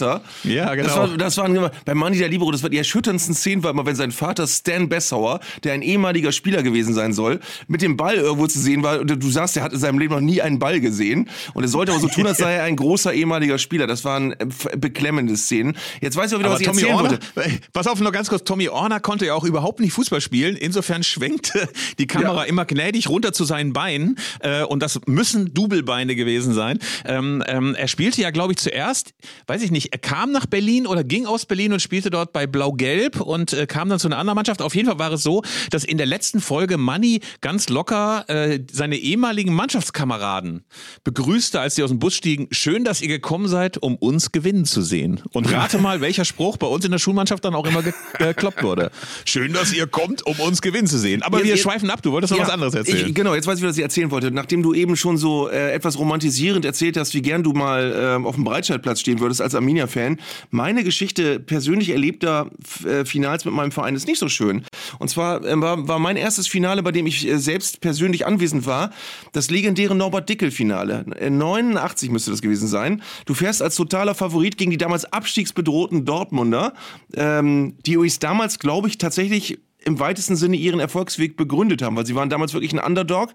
[0.43, 0.87] Ja, genau.
[0.87, 3.85] Das war, das waren, bei Manni der Libero, das war die erschütterndsten Szenen, war immer,
[3.85, 8.15] wenn sein Vater Stan Bessauer, der ein ehemaliger Spieler gewesen sein soll, mit dem Ball
[8.15, 8.99] irgendwo zu sehen war.
[8.99, 11.29] Und du sagst, er hat in seinem Leben noch nie einen Ball gesehen.
[11.53, 13.87] Und er sollte aber so tun, als sei er ein großer ehemaliger Spieler.
[13.87, 14.45] Das waren äh,
[14.77, 15.77] beklemmende Szenen.
[16.01, 17.59] Jetzt weiß ich auch wieder, Aber was ich Tommy erzählen Orner, wollte.
[17.73, 20.55] pass auf, nur ganz kurz, Tommy Orner konnte ja auch überhaupt nicht Fußball spielen.
[20.55, 21.67] Insofern schwenkte
[21.99, 22.43] die Kamera Ja.
[22.43, 24.17] immer gnädig runter zu seinen Beinen.
[24.39, 26.79] Äh, und das müssen Doublbeine gewesen sein.
[27.05, 29.13] Ähm, ähm, er spielte ja, glaube ich, zuerst,
[29.47, 32.47] weiß ich nicht, er kam nach Berlin oder ging aus Berlin und spielte dort bei
[32.47, 34.61] Blau-Gelb und äh, kam dann zu einer anderen Mannschaft.
[34.61, 35.41] Auf jeden Fall war es so,
[35.71, 40.63] dass in der letzten Folge Manni ganz locker äh, seine ehemaligen Mannschaftskameraden
[41.03, 42.47] begrüßte, als sie aus dem Bus stiegen.
[42.51, 45.21] Schön, dass ihr gekommen seid, um uns gewinnen zu sehen.
[45.33, 48.63] Und rate mal, welcher Spruch bei uns in der Schulmannschaft dann auch immer ge- gekloppt
[48.63, 48.91] wurde.
[49.25, 51.21] Schön, dass ihr kommt, um uns gewinnen zu sehen.
[51.23, 52.01] Aber Jetzt- wir jetzt- schweifen ab.
[52.01, 53.07] Du wolltest noch Ja, was anderes erzählen.
[53.09, 54.31] Ich, genau, jetzt weiß ich, was ich erzählen wollte.
[54.31, 58.25] Nachdem du eben schon so äh, etwas romantisierend erzählt hast, wie gern du mal ähm,
[58.25, 60.19] auf dem Breitscheidplatz stehen würdest als Arminia-Fan,
[60.51, 62.49] meine Geschichte persönlich erlebter
[62.85, 64.63] äh, Finals mit meinem Verein ist nicht so schön.
[64.99, 68.65] Und zwar äh, war, war mein erstes Finale, bei dem ich äh, selbst persönlich anwesend
[68.65, 68.91] war,
[69.31, 71.05] das legendäre Norbert-Dickel-Finale.
[71.19, 73.01] Äh, 89 müsste das gewesen sein.
[73.25, 76.73] Du fährst als totaler Favorit gegen die damals abstiegsbedrohten Dortmunder,
[77.15, 82.05] ähm, die übrigens damals, glaube ich, tatsächlich im weitesten Sinne ihren Erfolgsweg begründet haben, weil
[82.05, 83.33] sie waren damals wirklich ein Underdog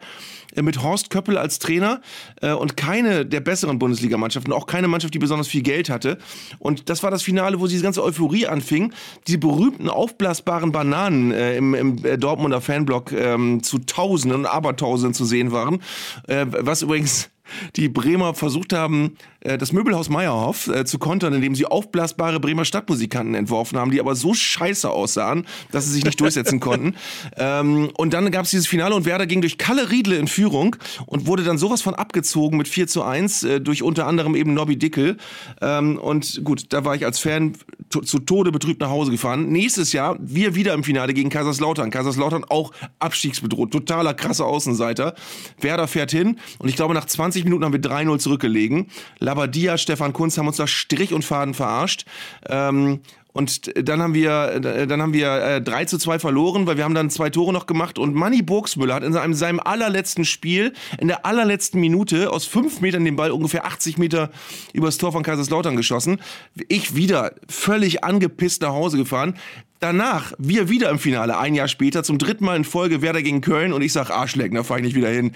[0.54, 2.00] äh, mit Horst Köppel als Trainer
[2.40, 6.18] äh, und keine der besseren Bundesligamannschaften, auch keine Mannschaft, die besonders viel Geld hatte.
[6.58, 8.92] Und das war das Finale, wo diese ganze Euphorie anfing.
[9.26, 15.24] Die berühmten aufblasbaren Bananen äh, im, im Dortmunder Fanblock ähm, zu Tausenden und Abertausenden zu
[15.24, 15.82] sehen waren,
[16.26, 17.30] was übrigens
[17.76, 22.64] die Bremer versucht haben, äh, das Möbelhaus Meyerhoff äh, zu kontern, indem sie aufblasbare Bremer
[22.64, 26.94] Stadtmusikanten entworfen haben, die aber so scheiße aussahen, dass sie sich nicht durchsetzen konnten.
[27.36, 30.76] Ähm, und dann gab es dieses Finale und Werder ging durch Kalle Riedle in Führung
[31.06, 34.54] und wurde dann sowas von abgezogen mit 4 zu 1 äh, durch unter anderem eben
[34.54, 35.16] Nobby Dickel.
[35.60, 37.54] Ähm, und gut, da war ich als Fan
[37.90, 39.48] zu Tode betrübt nach Hause gefahren.
[39.48, 41.90] Nächstes Jahr wir wieder im Finale gegen Kaiserslautern.
[41.90, 45.14] Kaiserslautern auch abstiegsbedroht, totaler krasser Außenseiter.
[45.60, 47.06] Werder fährt hin und ich glaube nach
[47.38, 48.86] 20 Minuten haben wir 3-0 zurückgelegen.
[49.18, 52.04] Labadia, Stefan Kunz haben uns da Strich und Faden verarscht.
[52.48, 53.00] Ähm,
[53.32, 56.94] und dann haben wir, dann haben wir äh, 3 zu 2 verloren, weil wir haben
[56.94, 61.06] dann zwei Tore noch gemacht und Manny Burgsmüller hat in seinem, seinem allerletzten Spiel, in
[61.06, 64.30] der allerletzten Minute aus fünf Metern den Ball ungefähr 80 Meter
[64.72, 66.20] übers Tor von Kaiserslautern geschossen.
[66.68, 69.34] Ich wieder völlig angepisst nach Hause gefahren.
[69.78, 73.40] Danach, wir wieder im Finale, ein Jahr später, zum dritten Mal in Folge Werder gegen
[73.40, 75.32] Köln und ich sag Arschlecken, da fahre ich nicht wieder hin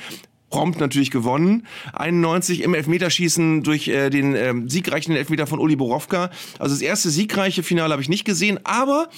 [0.53, 1.67] prompt natürlich gewonnen.
[1.95, 6.31] 91 im Elfmeterschießen durch äh, den äh, siegreichen Elfmeter von Uli Borowka.
[6.59, 9.09] Also das erste siegreiche Finale habe ich nicht gesehen, aber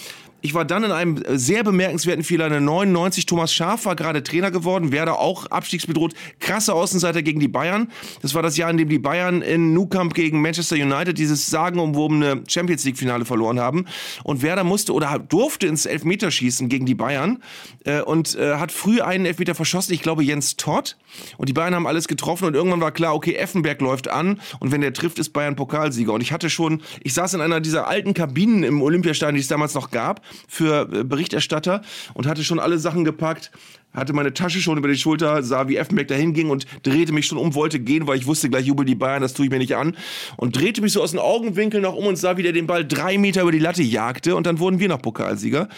[0.44, 2.54] ich war dann in einem sehr bemerkenswerten Fehler.
[2.54, 6.12] In 99 Thomas Schaaf war gerade Trainer geworden, Werder auch abstiegsbedroht.
[6.38, 7.90] Krasse Außenseiter gegen die Bayern.
[8.20, 11.46] Das war das Jahr, in dem die Bayern in Nou Camp gegen Manchester United dieses
[11.46, 13.86] sagenumwobene Champions League Finale verloren haben.
[14.22, 17.42] Und Werder musste oder durfte ins Elfmeterschießen gegen die Bayern
[17.86, 19.94] äh, und äh, hat früh einen Elfmeter verschossen.
[19.94, 20.98] Ich glaube Jens Todd.
[21.38, 24.72] Und die Bayern haben alles getroffen und irgendwann war klar, okay, Effenberg läuft an und
[24.72, 26.12] wenn der trifft, ist Bayern Pokalsieger.
[26.12, 29.48] Und ich hatte schon, ich saß in einer dieser alten Kabinen im Olympiastadion, die es
[29.48, 31.82] damals noch gab für äh, Berichterstatter
[32.14, 33.50] und hatte schon alle Sachen gepackt,
[33.94, 37.26] hatte meine Tasche schon über die Schulter, sah, wie Effenberg dahin ging und drehte mich
[37.26, 39.58] schon um, wollte gehen, weil ich wusste, gleich jubel die Bayern, das tue ich mir
[39.58, 39.96] nicht an.
[40.36, 42.84] Und drehte mich so aus den Augenwinkeln noch um und sah, wie der den Ball
[42.84, 45.68] drei Meter über die Latte jagte und dann wurden wir noch Pokalsieger.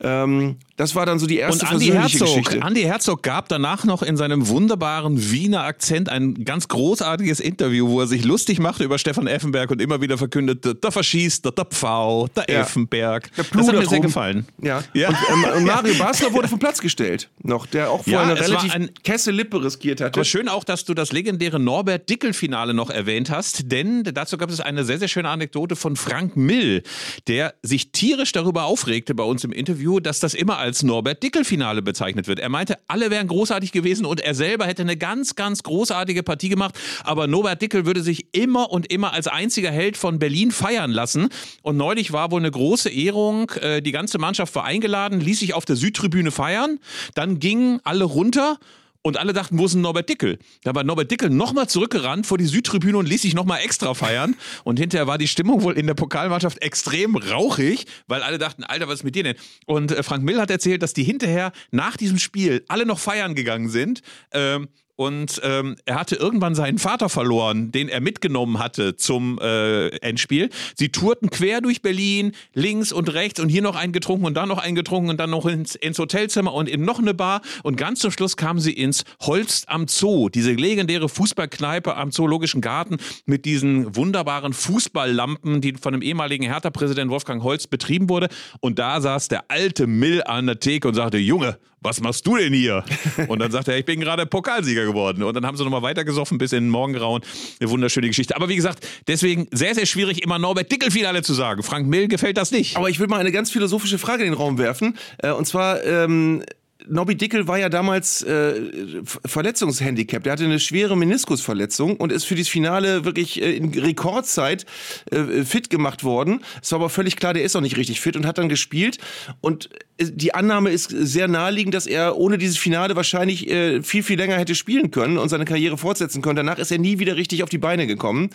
[0.00, 2.62] Ähm, das war dann so die erste und Andi Herzog, Geschichte.
[2.62, 8.00] Andi Herzog gab danach noch in seinem wunderbaren Wiener Akzent ein ganz großartiges Interview, wo
[8.00, 12.28] er sich lustig machte über Stefan Effenberg und immer wieder verkündete, da verschießt, der Pfau,
[12.28, 12.60] der Ja.
[12.60, 13.34] Effenberg.
[13.34, 14.46] Der das hat mir sehr gefallen.
[14.62, 14.84] Ja.
[14.94, 15.08] Ja.
[15.08, 17.28] Und, ähm, und Mario Basler wurde vom Platz gestellt.
[17.42, 20.18] Noch, der auch Ja, vorher eine relativ ein- Kesse Lippe riskiert hatte.
[20.18, 24.50] Aber schön auch, dass du das legendäre Norbert Dickel-Finale noch erwähnt hast, denn dazu gab
[24.50, 26.82] es eine sehr, sehr schöne Anekdote von Frank Mill,
[27.26, 31.82] der sich tierisch darüber aufregte bei uns im Interview, dass das immer als Norbert Dickel-Finale
[31.82, 32.38] bezeichnet wird.
[32.40, 36.48] Er meinte, alle wären großartig gewesen und er selber hätte eine ganz, ganz großartige Partie
[36.48, 40.90] gemacht, aber Norbert Dickel würde sich immer und immer als einziger Held von Berlin feiern
[40.90, 41.28] lassen.
[41.62, 45.54] Und neulich war wohl eine große Ehrung, äh, die ganze Mannschaft war eingeladen, ließ sich
[45.54, 46.78] auf der Südtribüne feiern,
[47.14, 48.58] dann gingen alle runter
[49.00, 50.38] und alle dachten, wo ist denn Norbert Dickel?
[50.64, 54.36] Da war Norbert Dickel nochmal zurückgerannt vor die Südtribüne und ließ sich nochmal extra feiern.
[54.64, 58.86] Und hinterher war die Stimmung wohl in der Pokalmannschaft extrem rauchig, weil alle dachten, Alter,
[58.86, 59.36] was ist mit dir denn?
[59.64, 63.34] Und äh, Frank Mill hat erzählt, dass die hinterher nach diesem Spiel alle noch feiern
[63.34, 64.02] gegangen sind.
[64.32, 69.90] Ähm, und ähm, er hatte irgendwann seinen Vater verloren, den er mitgenommen hatte zum äh,
[69.98, 70.50] Endspiel.
[70.74, 74.44] Sie tourten quer durch Berlin, links und rechts und hier noch einen getrunken und da
[74.44, 77.42] noch einen getrunken und dann noch ins, ins Hotelzimmer und in noch eine Bar.
[77.62, 82.60] Und ganz zum Schluss kamen sie ins Holst am Zoo, diese legendäre Fußballkneipe am Zoologischen
[82.60, 88.28] Garten mit diesen wunderbaren Fußballlampen, die von dem ehemaligen Hertha-Präsident Wolfgang Holst betrieben wurde.
[88.58, 92.36] Und da saß der alte Mill an der Theke und sagte, Junge, was machst du
[92.36, 92.84] denn hier?
[93.28, 95.22] Und dann sagte er, ich bin gerade Pokalsieger geworden.
[95.22, 97.22] Und dann haben sie nochmal weitergesoffen bis in den Morgengrauen.
[97.60, 98.36] Eine wunderschöne Geschichte.
[98.36, 101.62] Aber wie gesagt, deswegen sehr, sehr schwierig, immer Norbert Dickel-Finale zu sagen.
[101.62, 102.76] Frank Mill gefällt das nicht.
[102.76, 104.96] Aber ich will mal eine ganz philosophische Frage in den Raum werfen.
[105.18, 106.42] Äh, und zwar, ähm,
[106.88, 110.22] Nobby Dickel war ja damals äh, Ver- Verletzungshandicap.
[110.22, 114.66] Der hatte eine schwere Meniskusverletzung und ist für dieses Finale wirklich äh, in Rekordzeit
[115.10, 116.42] äh, fit gemacht worden.
[116.62, 118.98] Es war aber völlig klar, der ist auch nicht richtig fit und hat dann gespielt.
[119.40, 124.02] Und äh, die Annahme ist sehr naheliegend, dass er ohne dieses Finale wahrscheinlich äh, viel,
[124.02, 126.36] viel länger hätte spielen können und seine Karriere fortsetzen können.
[126.36, 128.30] Danach ist er nie wieder richtig auf die Beine gekommen.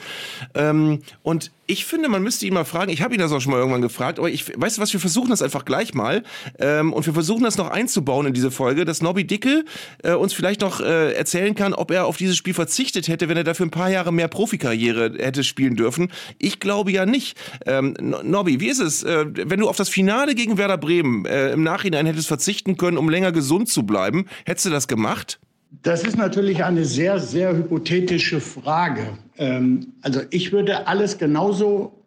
[0.53, 3.51] Ähm, und ich finde, man müsste ihn mal fragen, ich habe ihn das auch schon
[3.51, 6.23] mal irgendwann gefragt, aber ich, weißt du was, wir versuchen das einfach gleich mal
[6.59, 9.65] ähm, und wir versuchen das noch einzubauen in diese Folge, dass Nobby Dickel
[10.03, 13.37] äh, uns vielleicht noch äh, erzählen kann, ob er auf dieses Spiel verzichtet hätte, wenn
[13.37, 16.11] er dafür ein paar Jahre mehr Profikarriere hätte spielen dürfen.
[16.37, 17.37] Ich glaube ja nicht.
[17.65, 21.25] Ähm, No- Nobby, wie ist es, äh, wenn du auf das Finale gegen Werder Bremen
[21.25, 25.39] äh, im Nachhinein hättest verzichten können, um länger gesund zu bleiben, hättest du das gemacht?
[25.81, 29.17] Das ist natürlich eine sehr, sehr hypothetische Frage.
[29.37, 32.03] Ähm, also ich würde alles genauso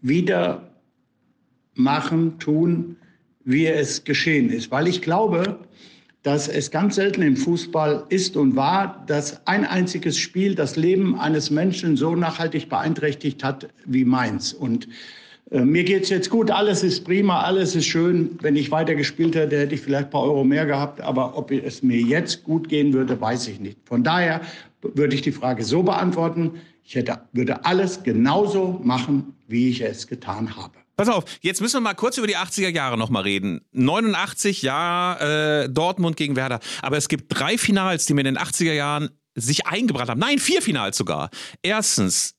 [0.00, 0.70] wieder
[1.74, 2.96] machen, tun,
[3.44, 4.70] wie es geschehen ist.
[4.70, 5.60] Weil ich glaube,
[6.22, 11.18] dass es ganz selten im Fußball ist und war, dass ein einziges Spiel das Leben
[11.18, 14.52] eines Menschen so nachhaltig beeinträchtigt hat wie meins.
[14.52, 14.88] Und
[15.50, 18.38] mir geht's jetzt gut, alles ist prima, alles ist schön.
[18.42, 21.00] Wenn ich weiter gespielt hätte, hätte ich vielleicht ein paar Euro mehr gehabt.
[21.00, 23.78] Aber ob es mir jetzt gut gehen würde, weiß ich nicht.
[23.84, 24.42] Von daher
[24.82, 30.06] würde ich die Frage so beantworten, ich hätte, würde alles genauso machen, wie ich es
[30.06, 30.72] getan habe.
[30.96, 33.60] Pass auf, jetzt müssen wir mal kurz über die 80er Jahre nochmal reden.
[33.72, 36.60] 89, ja, äh, Dortmund gegen Werder.
[36.82, 40.18] Aber es gibt drei Finals, die mir in den 80er Jahren sich eingebrannt haben.
[40.18, 41.30] Nein, vier Finals sogar.
[41.62, 42.37] Erstens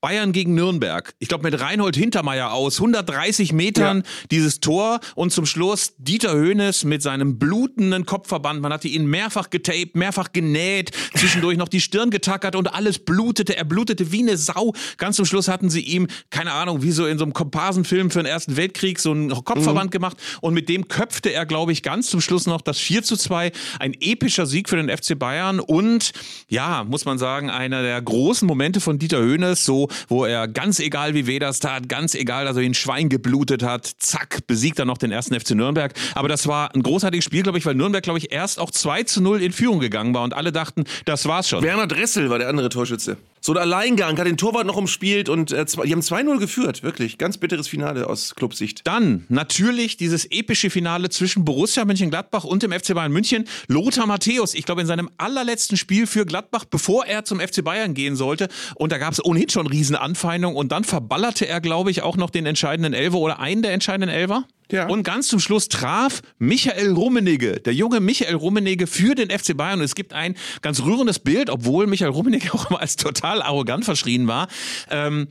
[0.00, 1.14] Bayern gegen Nürnberg.
[1.18, 4.04] Ich glaube mit Reinhold Hintermeier aus 130 Metern ja.
[4.30, 8.62] dieses Tor und zum Schluss Dieter Höhnes mit seinem blutenden Kopfverband.
[8.62, 13.56] Man hatte ihn mehrfach getaped, mehrfach genäht, zwischendurch noch die Stirn getackert und alles blutete.
[13.56, 14.72] Er blutete wie eine Sau.
[14.96, 18.20] Ganz zum Schluss hatten sie ihm, keine Ahnung, wie so in so einem Komparsenfilm für
[18.20, 19.92] den Ersten Weltkrieg so einen Kopfverband mhm.
[19.92, 23.16] gemacht und mit dem köpfte er, glaube ich, ganz zum Schluss noch das 4 zu
[23.18, 23.52] 2.
[23.78, 26.12] Ein epischer Sieg für den FC Bayern und
[26.48, 30.80] ja, muss man sagen, einer der großen Momente von Dieter Höhnes, so wo er ganz
[30.80, 34.78] egal wie weh das tat, ganz egal, dass er ihn Schwein geblutet hat, zack, besiegt
[34.78, 35.92] er noch den ersten FC Nürnberg.
[36.14, 39.04] Aber das war ein großartiges Spiel, glaube ich, weil Nürnberg, glaube ich, erst auch 2
[39.04, 41.62] zu 0 in Führung gegangen war und alle dachten, das war's schon.
[41.62, 43.16] Werner Dressel war der andere Torschütze.
[43.42, 46.82] So ein Alleingang, hat den Torwart noch umspielt und äh, die haben 2-0 geführt.
[46.82, 48.82] Wirklich, ganz bitteres Finale aus Clubsicht.
[48.84, 53.46] Dann natürlich dieses epische Finale zwischen Borussia Mönchengladbach und dem FC Bayern München.
[53.66, 57.94] Lothar Matthäus, ich glaube in seinem allerletzten Spiel für Gladbach, bevor er zum FC Bayern
[57.94, 58.48] gehen sollte.
[58.74, 60.56] Und da gab es ohnehin schon Riesenanfeindungen.
[60.56, 64.14] Und dann verballerte er, glaube ich, auch noch den entscheidenden Elfer oder einen der entscheidenden
[64.14, 64.44] Elfer.
[64.72, 64.88] Ja.
[64.88, 69.80] Und ganz zum Schluss traf Michael Rummenigge, der junge Michael Rummenigge für den FC Bayern.
[69.80, 73.84] Und es gibt ein ganz rührendes Bild, obwohl Michael Rummenigge auch immer als total arrogant
[73.84, 74.48] verschrien war.
[74.90, 75.28] Ähm,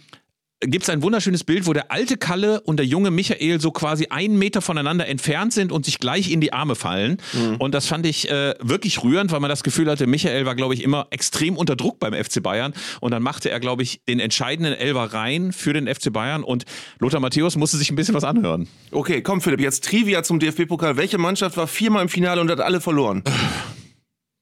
[0.62, 4.08] gibt es ein wunderschönes Bild, wo der alte Kalle und der junge Michael so quasi
[4.10, 7.18] einen Meter voneinander entfernt sind und sich gleich in die Arme fallen.
[7.34, 7.56] Mhm.
[7.58, 10.74] Und das fand ich äh, wirklich rührend, weil man das Gefühl hatte, Michael war, glaube
[10.74, 12.74] ich, immer extrem unter Druck beim FC Bayern.
[13.00, 16.44] Und dann machte er, glaube ich, den entscheidenden Elver rein für den FC Bayern.
[16.44, 16.66] Und
[17.00, 18.68] Lothar Matthäus musste sich ein bisschen was anhören.
[18.92, 20.98] Okay, komm Philipp, jetzt Trivia zum DFB-Pokal.
[20.98, 23.24] Welche Mannschaft war viermal im Finale und hat alle verloren?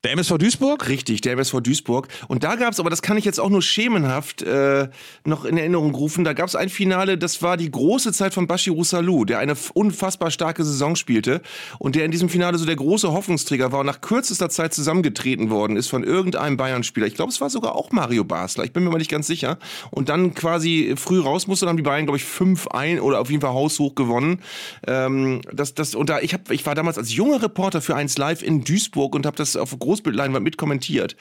[0.03, 0.87] Der MSV Duisburg?
[0.89, 2.07] Richtig, der MSV Duisburg.
[2.27, 4.89] Und da gab es, aber das kann ich jetzt auch nur schemenhaft äh,
[5.25, 8.45] noch in Erinnerung rufen, da gab es ein Finale, das war die große Zeit von
[8.45, 11.41] Bashiru Salou, der eine unfassbar starke Saison spielte
[11.79, 15.49] und der in diesem Finale so der große Hoffnungsträger war und nach kürzester Zeit zusammengetreten
[15.49, 17.07] worden ist von irgendeinem Bayern-Spieler.
[17.07, 19.57] Ich glaube, es war sogar auch Mario Basler, ich bin mir mal nicht ganz sicher.
[19.89, 23.19] Und dann quasi früh raus musste, dann haben die Bayern, glaube ich, fünf ein oder
[23.19, 24.41] auf jeden Fall haushoch gewonnen.
[24.85, 28.19] Ähm, das, das, und da, ich, hab, ich war damals als junger Reporter für eins
[28.19, 31.15] Live in Duisburg und habe das auf Großbildleinwand mitkommentiert.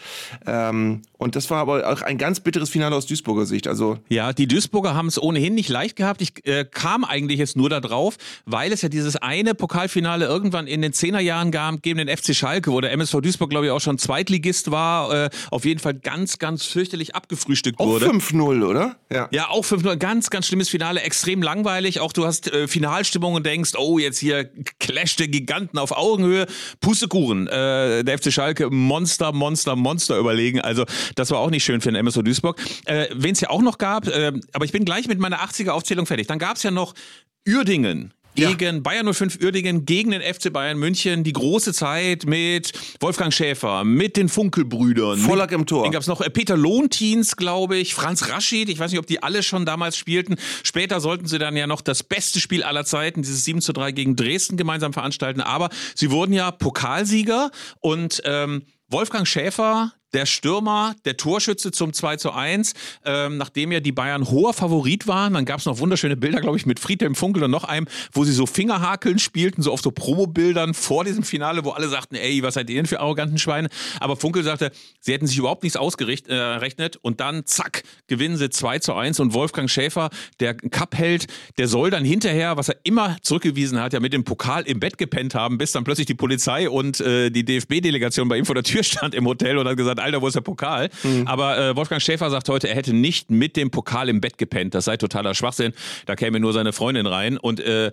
[0.45, 3.69] Ähm, und das war aber auch ein ganz bitteres Finale aus Duisburger Sicht.
[3.69, 6.21] Also ja, die Duisburger haben es ohnehin nicht leicht gehabt.
[6.21, 10.83] Ich äh, kam eigentlich jetzt nur darauf, weil es ja dieses eine Pokalfinale irgendwann in
[10.83, 13.99] den Zehnerjahren gab gegen den FC Schalke, wo der MSV Duisburg, glaube ich, auch schon
[13.99, 15.27] Zweitligist war.
[15.27, 18.09] Äh, auf jeden Fall ganz, ganz fürchterlich abgefrühstückt auch wurde.
[18.09, 18.97] Auch 5-0, oder?
[19.13, 19.29] Ja.
[19.31, 19.97] ja, auch 5-0.
[19.97, 21.03] Ganz, ganz schlimmes Finale.
[21.03, 22.01] Extrem langweilig.
[22.01, 24.51] Auch du hast äh, Finalstimmung und denkst, oh, jetzt hier
[24.81, 26.47] Clash der Giganten auf Augenhöhe.
[26.81, 27.47] Pustekuchen.
[27.47, 30.61] Äh, der FC Schalke Schalke Monster, Monster, Monster überlegen.
[30.61, 32.61] Also das war auch nicht schön für den MSO Duisburg.
[32.87, 36.07] Äh, Wen es ja auch noch gab, äh, aber ich bin gleich mit meiner 80er-Aufzählung
[36.07, 36.27] fertig.
[36.27, 36.95] Dann gab es ja noch
[37.49, 38.81] Uerdingen gegen ja.
[38.81, 41.25] Bayern 05 Uerdingen, gegen den FC Bayern München.
[41.25, 45.19] Die große Zeit mit Wolfgang Schäfer, mit den Funkelbrüdern.
[45.19, 45.83] Vollack im Tor.
[45.83, 48.69] Dann gab es noch äh, Peter Lohntins, glaube ich, Franz Raschid.
[48.69, 50.37] Ich weiß nicht, ob die alle schon damals spielten.
[50.63, 53.93] Später sollten sie dann ja noch das beste Spiel aller Zeiten, dieses 7 zu 3
[53.93, 55.41] gegen Dresden gemeinsam veranstalten.
[55.41, 62.17] Aber sie wurden ja Pokalsieger und ähm, Wolfgang Schäfer, der Stürmer, der Torschütze zum 2
[62.17, 62.73] zu 1,
[63.05, 65.35] ähm, nachdem ja die Bayern hoher Favorit waren.
[65.35, 68.25] Dann gab es noch wunderschöne Bilder, glaube ich, mit Friedhelm Funkel und noch einem, wo
[68.25, 72.43] sie so Fingerhakeln spielten, so auf so Promobildern vor diesem Finale, wo alle sagten, ey,
[72.43, 73.69] was seid ihr denn für arroganten Schweine?
[74.01, 78.49] Aber Funkel sagte, sie hätten sich überhaupt nichts ausgerechnet äh, und dann, zack, gewinnen sie
[78.49, 80.09] 2 zu 1 und Wolfgang Schäfer,
[80.41, 81.27] der Cup-Held,
[81.59, 84.97] der soll dann hinterher, was er immer zurückgewiesen hat, ja mit dem Pokal im Bett
[84.97, 88.65] gepennt haben, bis dann plötzlich die Polizei und äh, die DFB-Delegation bei ihm vor der
[88.65, 90.89] Tür stand im Hotel und hat gesagt, Alter, wo ist der Pokal?
[91.03, 91.27] Mhm.
[91.27, 94.75] Aber äh, Wolfgang Schäfer sagt heute, er hätte nicht mit dem Pokal im Bett gepennt.
[94.75, 95.73] Das sei totaler Schwachsinn.
[96.07, 97.37] Da käme nur seine Freundin rein.
[97.39, 97.91] Und äh,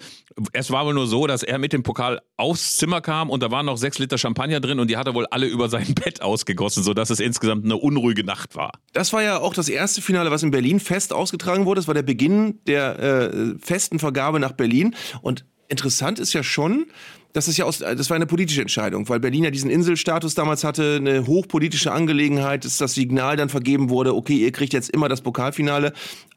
[0.52, 3.50] es war wohl nur so, dass er mit dem Pokal aufs Zimmer kam und da
[3.50, 6.22] waren noch sechs Liter Champagner drin und die hat er wohl alle über sein Bett
[6.22, 8.72] ausgegossen, sodass es insgesamt eine unruhige Nacht war.
[8.94, 11.80] Das war ja auch das erste Finale, was in Berlin fest ausgetragen wurde.
[11.80, 14.96] Das war der Beginn der äh, festen Vergabe nach Berlin.
[15.22, 16.86] Und interessant ist ja schon,
[17.34, 20.64] das ist ja aus, das war eine politische Entscheidung, weil Berlin ja diesen Inselstatus damals
[20.64, 25.10] hatte, eine hochpolitische Angelegenheit, dass das Signal dann vergeben wurde, okay, ihr kriegt jetzt immer
[25.10, 25.94] das Pokalfinale.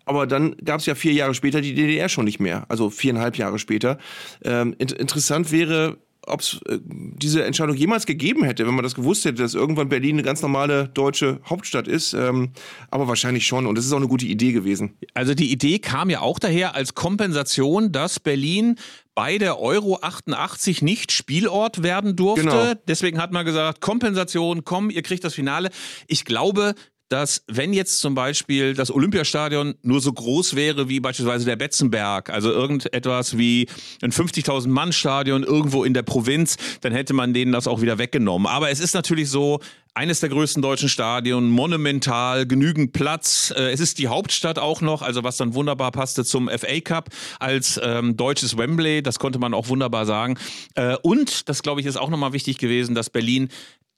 [0.07, 3.37] Aber dann gab es ja vier Jahre später die DDR schon nicht mehr, also viereinhalb
[3.37, 3.99] Jahre später.
[4.45, 8.95] Ähm, in, interessant wäre, ob es äh, diese Entscheidung jemals gegeben hätte, wenn man das
[8.95, 12.15] gewusst hätte, dass irgendwann Berlin eine ganz normale deutsche Hauptstadt ist.
[12.15, 12.51] Ähm,
[12.91, 13.67] aber wahrscheinlich schon.
[13.67, 14.97] Und es ist auch eine gute Idee gewesen.
[15.15, 18.77] Also die Idee kam ja auch daher als Kompensation, dass Berlin
[19.15, 22.45] bei der Euro 88 nicht Spielort werden durfte.
[22.45, 22.73] Genau.
[22.87, 25.71] Deswegen hat man gesagt, Kompensation, komm, ihr kriegt das Finale.
[26.07, 26.75] Ich glaube,
[27.09, 32.31] dass wenn jetzt zum Beispiel das Olympiastadion nur so groß wäre wie beispielsweise der Betzenberg,
[32.31, 33.69] also irgendetwas wie
[34.03, 37.99] ein 50.000 Mann Stadion irgendwo in der Provinz, dann hätte man denen das auch wieder
[37.99, 38.47] weggenommen.
[38.47, 39.61] Aber es ist natürlich so,
[39.97, 43.53] eines der größten deutschen Stadien, monumental, genügend Platz.
[43.57, 47.09] Äh, Es ist die Hauptstadt auch noch, also was dann wunderbar passte zum FA Cup
[47.41, 50.37] als ähm, deutsches Wembley, das konnte man auch wunderbar sagen.
[50.75, 53.49] Äh, und das glaube ich ist auch nochmal wichtig gewesen, dass Berlin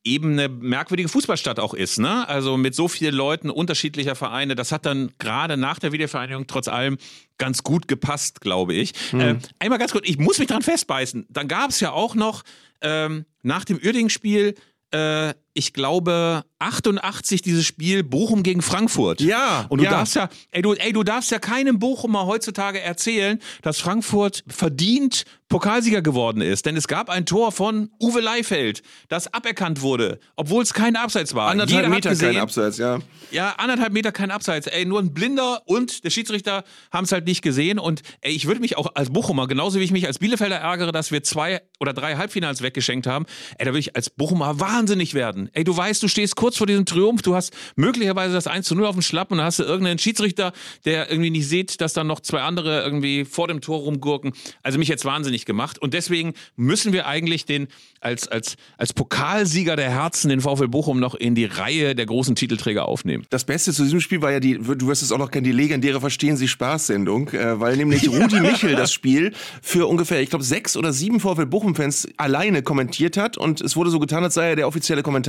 [0.04, 2.28] eben eine merkwürdige Fußballstadt auch ist, ne?
[2.28, 6.68] Also mit so vielen Leuten unterschiedlicher Vereine, das hat dann gerade nach der Wiedervereinigung trotz
[6.68, 6.98] allem
[7.36, 8.92] ganz gut gepasst, glaube ich.
[9.12, 11.26] Äh, einmal ganz kurz, ich muss mich dran festbeißen.
[11.28, 12.42] Dann gab es ja auch noch
[12.80, 14.54] ähm, nach dem Uerdingen-Spiel,
[14.90, 19.20] äh, ich glaube 88 dieses Spiel Bochum gegen Frankfurt.
[19.20, 19.90] Ja, Und du ja.
[19.90, 25.24] darfst ja, ey du, ey, du darfst ja keinem Bochumer heutzutage erzählen, dass Frankfurt verdient
[25.48, 26.66] Pokalsieger geworden ist.
[26.66, 31.34] Denn es gab ein Tor von Uwe Leifeld, das aberkannt wurde, obwohl es kein Abseits
[31.34, 31.50] war.
[31.50, 32.98] Anderthalb Jeder Meter gesehen, kein Abseits, ja.
[33.30, 34.66] ja, anderthalb Meter kein Abseits.
[34.66, 37.78] Ey, nur ein Blinder und der Schiedsrichter haben es halt nicht gesehen.
[37.78, 40.92] Und ey, ich würde mich auch als Bochumer, genauso wie ich mich als Bielefelder ärgere,
[40.92, 43.24] dass wir zwei oder drei Halbfinals weggeschenkt haben,
[43.56, 45.47] ey, da würde ich als Bochumer wahnsinnig werden.
[45.52, 48.74] Ey, du weißt, du stehst kurz vor diesem Triumph, du hast möglicherweise das 1 zu
[48.74, 50.52] 0 auf dem Schlapp und dann hast du irgendeinen Schiedsrichter,
[50.84, 54.32] der irgendwie nicht sieht, dass da noch zwei andere irgendwie vor dem Tor rumgurken.
[54.62, 55.78] Also mich jetzt wahnsinnig gemacht.
[55.78, 57.68] Und deswegen müssen wir eigentlich den
[58.00, 62.34] als, als, als Pokalsieger der Herzen den VfL Bochum noch in die Reihe der großen
[62.34, 63.26] Titelträger aufnehmen.
[63.30, 65.52] Das Beste zu diesem Spiel war ja die, du wirst es auch noch kennen, die
[65.52, 69.32] legendäre Verstehen Sie Spaß-Sendung, äh, weil nämlich Rudi Michel das Spiel
[69.62, 73.90] für ungefähr, ich glaube, sechs oder sieben VfL Bochum-Fans alleine kommentiert hat und es wurde
[73.90, 75.27] so getan, als sei er der offizielle Kommentator.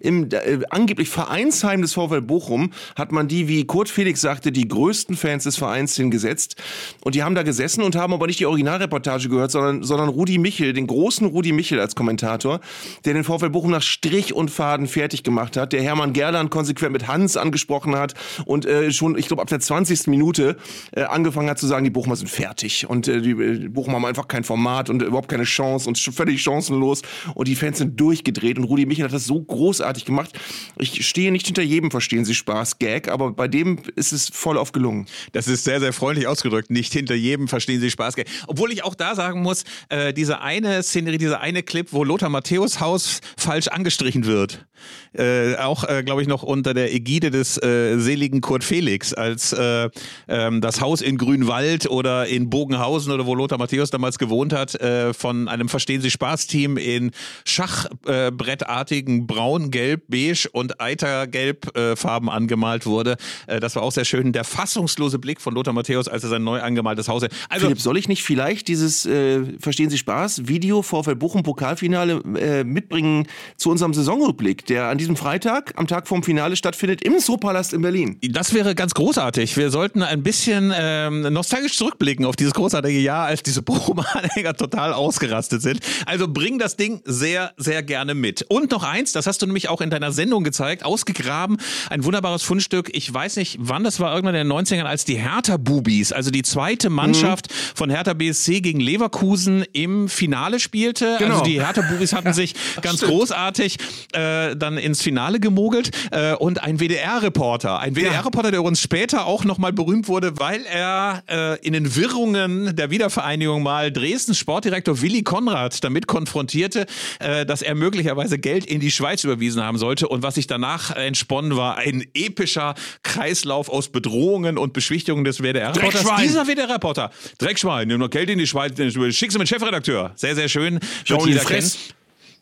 [0.00, 4.68] Im äh, angeblich Vereinsheim des VfL Bochum hat man die, wie Kurt Felix sagte, die
[4.68, 6.56] größten Fans des Vereins hingesetzt
[7.04, 10.38] und die haben da gesessen und haben aber nicht die Originalreportage gehört, sondern, sondern Rudi
[10.38, 12.60] Michel, den großen Rudi Michel als Kommentator,
[13.04, 16.92] der den VfL Bochum nach Strich und Faden fertig gemacht hat, der Hermann Gerland konsequent
[16.92, 18.14] mit Hans angesprochen hat
[18.44, 20.06] und äh, schon, ich glaube, ab der 20.
[20.08, 20.56] Minute
[20.92, 24.04] äh, angefangen hat zu sagen, die Bochumer sind fertig und äh, die, äh, Bochumer haben
[24.04, 27.02] einfach kein Format und äh, überhaupt keine Chance und völlig chancenlos
[27.34, 30.30] und die Fans sind durchgedreht und Rudi Michel hat das so großartig gemacht.
[30.78, 34.58] Ich stehe nicht hinter jedem Verstehen Sie Spaß Gag, aber bei dem ist es voll
[34.58, 35.06] auf gelungen.
[35.32, 36.70] Das ist sehr, sehr freundlich ausgedrückt.
[36.70, 38.14] Nicht hinter jedem verstehen Sie Spaß.
[38.46, 42.28] Obwohl ich auch da sagen muss, äh, diese eine Szenerie, dieser eine Clip, wo Lothar
[42.28, 44.66] Matthäus Haus falsch angestrichen wird.
[45.12, 49.52] Äh, auch, äh, glaube ich, noch unter der Ägide des äh, seligen Kurt Felix, als
[49.52, 49.88] äh,
[50.28, 54.74] ähm, das Haus in Grünwald oder in Bogenhausen oder wo Lothar Matthäus damals gewohnt hat,
[54.74, 57.10] äh, von einem Verstehen Sie Spaß-Team in
[57.44, 63.16] Schachbrettartigen Braun, Gelb, Beige und Eitergelb äh, Farben angemalt wurde.
[63.46, 64.32] Äh, das war auch sehr schön.
[64.32, 67.22] Der fassungslose Blick von Lothar Matthäus, als er sein neu angemaltes Haus.
[67.48, 72.20] Also, Philipp, soll ich nicht vielleicht dieses, äh, verstehen Sie Spaß, Video VfL Bochum Pokalfinale
[72.38, 77.18] äh, mitbringen zu unserem Saisonrückblick, der an diesem Freitag, am Tag vorm Finale stattfindet, im
[77.18, 78.18] Zoopalast in Berlin?
[78.30, 79.56] Das wäre ganz großartig.
[79.56, 84.92] Wir sollten ein bisschen ähm, nostalgisch zurückblicken auf dieses großartige Jahr, als diese Bochum-Anhänger total
[84.92, 85.80] ausgerastet sind.
[86.06, 88.44] Also bring das Ding sehr, sehr gerne mit.
[88.48, 91.58] Und noch eins, das hast du nämlich auch in deiner Sendung gezeigt, ausgegraben,
[91.90, 92.90] ein wunderbares Fundstück.
[92.92, 96.42] Ich weiß nicht, wann das war, irgendwann in den 90ern, als die Hertha-Bubis, also die
[96.42, 101.16] zweite Mannschaft von Hertha BSC gegen Leverkusen im Finale spielte.
[101.18, 101.34] Genau.
[101.34, 103.78] Also die Hertha-Bubis hatten sich ganz großartig
[104.12, 109.44] äh, dann ins Finale gemogelt äh, und ein WDR-Reporter, ein WDR-Reporter, der uns später auch
[109.44, 115.22] nochmal berühmt wurde, weil er äh, in den Wirrungen der Wiedervereinigung mal Dresdens Sportdirektor Willi
[115.22, 116.86] Konrad damit konfrontierte,
[117.18, 120.94] äh, dass er möglicherweise Geld in die Schweiz überwiesen haben sollte und was sich danach
[120.94, 126.04] entsponnen war, ein epischer Kreislauf aus Bedrohungen und Beschwichtigungen des WDR-Reporters.
[126.22, 130.12] Dieser WDR-Reporter, Dreckschwein, nimm noch Geld in die Schweiz, schickst du mit Chefredakteur.
[130.16, 130.80] Sehr, sehr schön.
[131.04, 131.78] Schau die Fresse.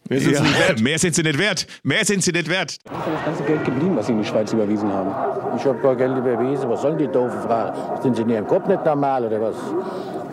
[0.09, 0.81] Wir sind Ja, nicht wert.
[0.83, 1.67] mehr sind sie nicht wert.
[1.83, 2.77] Mehr sind sie nicht wert.
[2.85, 5.57] Wo ist das ganze Geld geblieben, was Sie in die Schweiz überwiesen haben?
[5.57, 6.69] Ich habe gar Geld überwiesen.
[6.69, 8.03] Was sollen die doofe Frage?
[8.03, 9.55] Sind Sie in Ihrem Kopf nicht normal oder was?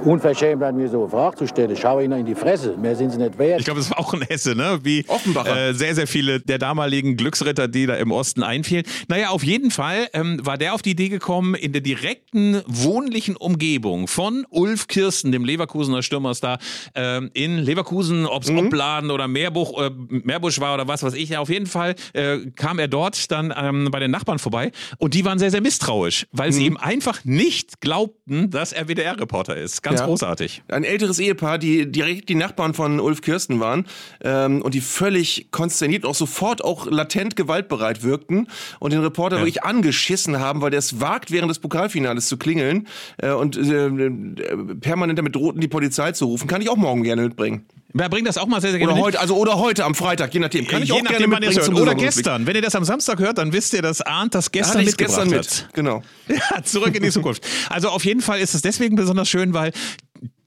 [0.03, 1.78] Unverschämt an mir so eine Frage zu stellen.
[1.80, 2.76] Schau Ihnen in die Fresse.
[2.76, 3.59] Mehr sind Sie nicht wert.
[3.59, 4.80] Ich glaube, es war auch ein Hesse, ne?
[4.82, 5.69] Wie Offenbacher.
[5.69, 8.84] Äh, sehr, sehr viele der damaligen Glücksritter, die da im Osten einfielen.
[9.09, 13.36] Naja, auf jeden Fall ähm, war der auf die Idee gekommen, in der direkten wohnlichen
[13.36, 16.57] Umgebung von Ulf Kirsten, dem Leverkusener Stürmerstar,
[16.95, 21.30] ähm, in Leverkusen, ob es Opladen oder Meerbuch, äh, Meerbusch war oder was weiß ich,
[21.30, 25.14] ja, auf jeden Fall äh, kam er dort dann ähm, bei den Nachbarn vorbei und
[25.14, 29.82] die waren sehr, sehr misstrauisch, weil sie ihm einfach nicht glaubten, dass er WDR-Reporter ist.
[29.84, 30.05] Ganz Ja.
[30.05, 30.64] großartig.
[30.70, 33.86] Ein älteres Ehepaar, die direkt die Nachbarn von Ulf Kirsten waren
[34.24, 38.47] ähm, und die völlig konsterniert und auch sofort auch latent gewaltbereit wirkten
[38.80, 42.88] und den Reporter wirklich angeschissen haben, weil der es wagt, während des Pokalfinales zu klingeln
[43.18, 44.12] äh, und äh, äh,
[44.80, 46.47] permanent damit drohten, die Polizei zu rufen.
[46.47, 47.66] Kann ich auch morgen gerne mitbringen.
[47.93, 50.33] Wer bringt das auch mal sehr, sehr gerne Oder heute, also oder heute am Freitag,
[50.33, 50.67] je nachdem.
[50.67, 51.73] Kann ich Je auch nachdem, gerne wann ihr hört.
[51.73, 52.47] Oder gestern.
[52.47, 54.91] Wenn ihr das am Samstag hört, dann wisst ihr, dass Arndt das Da gestern ich's
[54.91, 55.65] mitgebracht gestern hat.
[55.67, 55.73] mit.
[55.73, 56.03] Genau.
[56.27, 57.45] Ja, zurück in die Zukunft.
[57.69, 59.71] Also auf jeden Fall ist es deswegen besonders schön, weil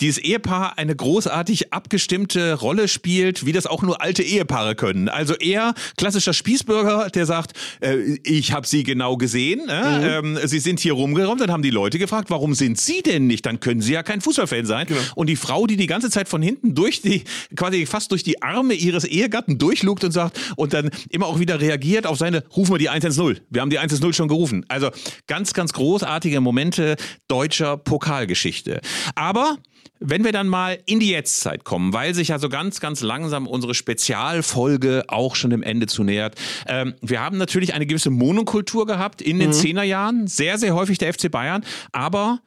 [0.00, 5.08] dieses Ehepaar eine großartig abgestimmte Rolle spielt, wie das auch nur alte Ehepaare können.
[5.08, 10.58] Also er, klassischer Spießbürger, der sagt, äh, ich habe sie genau gesehen, äh, ähm, sie
[10.58, 13.46] sind hier rumgeräumt, dann haben die Leute gefragt, warum sind sie denn nicht?
[13.46, 14.86] Dann können sie ja kein Fußballfan sein.
[15.14, 17.24] Und die Frau, die die ganze Zeit von hinten durch die,
[17.56, 21.60] quasi fast durch die Arme ihres Ehegatten durchlugt und sagt und dann immer auch wieder
[21.60, 23.40] reagiert auf seine, rufen wir die 110.
[23.50, 24.64] Wir haben die 110 schon gerufen.
[24.68, 24.90] Also
[25.26, 26.96] ganz, ganz großartige Momente
[27.28, 28.80] deutscher Pokalgeschichte.
[29.14, 29.58] Aber
[30.06, 33.46] wenn wir dann mal in die Jetztzeit kommen, weil sich ja so ganz, ganz langsam
[33.46, 36.36] unsere Spezialfolge auch schon dem Ende zu nähert.
[36.66, 41.12] Ähm, wir haben natürlich eine gewisse Monokultur gehabt in den Zehnerjahren, sehr, sehr häufig der
[41.12, 42.40] FC Bayern, aber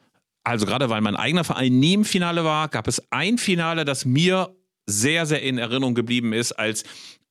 [0.43, 4.05] also gerade weil mein eigener Verein nie im Finale war, gab es ein Finale, das
[4.05, 4.55] mir
[4.85, 6.85] sehr, sehr in Erinnerung geblieben ist als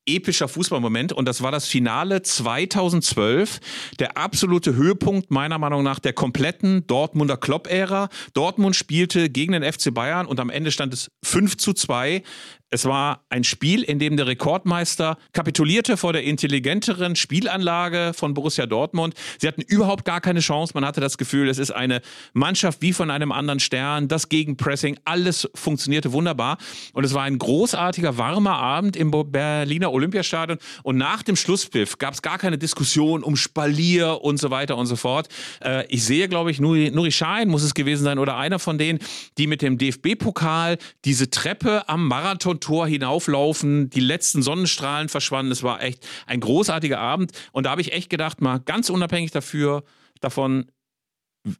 [0.06, 3.60] epischer Fußballmoment und das war das Finale 2012,
[3.98, 8.08] der absolute Höhepunkt meiner Meinung nach der kompletten Dortmunder Klopp-Ära.
[8.32, 12.22] Dortmund spielte gegen den FC Bayern und am Ende stand es 5 zu 2.
[12.68, 18.66] Es war ein Spiel, in dem der Rekordmeister kapitulierte vor der intelligenteren Spielanlage von Borussia
[18.66, 19.14] Dortmund.
[19.38, 20.72] Sie hatten überhaupt gar keine Chance.
[20.74, 22.02] Man hatte das Gefühl, es ist eine
[22.32, 24.08] Mannschaft wie von einem anderen Stern.
[24.08, 26.58] Das Gegenpressing, alles funktionierte wunderbar.
[26.92, 30.58] Und es war ein großartiger, warmer Abend im Berliner Olympiastadion.
[30.82, 34.86] Und nach dem Schlusspfiff gab es gar keine Diskussion um Spalier und so weiter und
[34.86, 35.28] so fort.
[35.62, 38.76] Äh, ich sehe, glaube ich, Nuri, Nuri Schein muss es gewesen sein oder einer von
[38.76, 38.98] denen,
[39.38, 42.08] die mit dem DFB-Pokal diese Treppe am
[42.56, 45.52] Marathontor hinauflaufen, die letzten Sonnenstrahlen verschwanden.
[45.52, 47.32] Es war echt ein großartiger Abend.
[47.52, 49.84] Und da habe ich echt gedacht, mal ganz unabhängig dafür,
[50.20, 50.66] davon,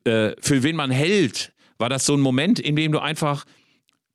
[0.05, 3.45] äh, für wen man hält, war das so ein Moment, in dem du einfach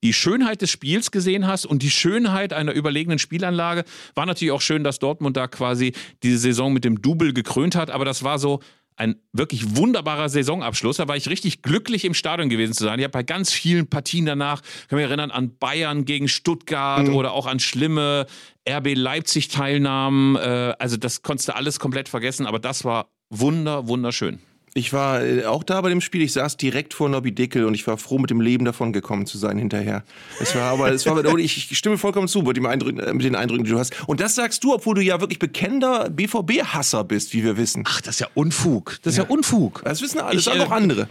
[0.04, 3.84] die Schönheit des Spiels gesehen hast und die Schönheit einer überlegenen Spielanlage.
[4.16, 7.92] War natürlich auch schön, dass Dortmund da quasi diese Saison mit dem Double gekrönt hat,
[7.92, 8.62] aber das war so
[9.02, 10.98] ein wirklich wunderbarer Saisonabschluss.
[10.98, 13.00] Da war ich richtig glücklich im Stadion gewesen zu sein.
[13.00, 17.32] Ich habe bei ganz vielen Partien danach, kann mich erinnern an Bayern gegen Stuttgart oder
[17.32, 18.28] auch an schlimme
[18.70, 20.36] RB Leipzig Teilnahmen.
[20.36, 24.40] Äh, also das konntest du alles komplett vergessen, aber das war wunder, wunderschön.
[24.74, 26.22] Ich war äh, auch da bei dem Spiel.
[26.22, 29.26] Ich saß direkt vor Nobby Dickel und ich war froh, mit dem Leben davon gekommen
[29.26, 30.04] zu sein hinterher.
[30.40, 33.36] Es war aber, es war, ich, stimme vollkommen zu mit, dem Eindrücken, äh, mit den
[33.36, 33.94] Eindrücken, die du hast.
[34.08, 37.84] Und das sagst du, obwohl du ja wirklich bekennender BVB-Hasser bist, wie wir wissen.
[37.86, 39.00] Ach, das ist ja Unfug.
[39.04, 39.82] Das ist ja, Unfug.
[39.84, 41.10] Das wissen alle, das Ich, sagen äh, auch andere.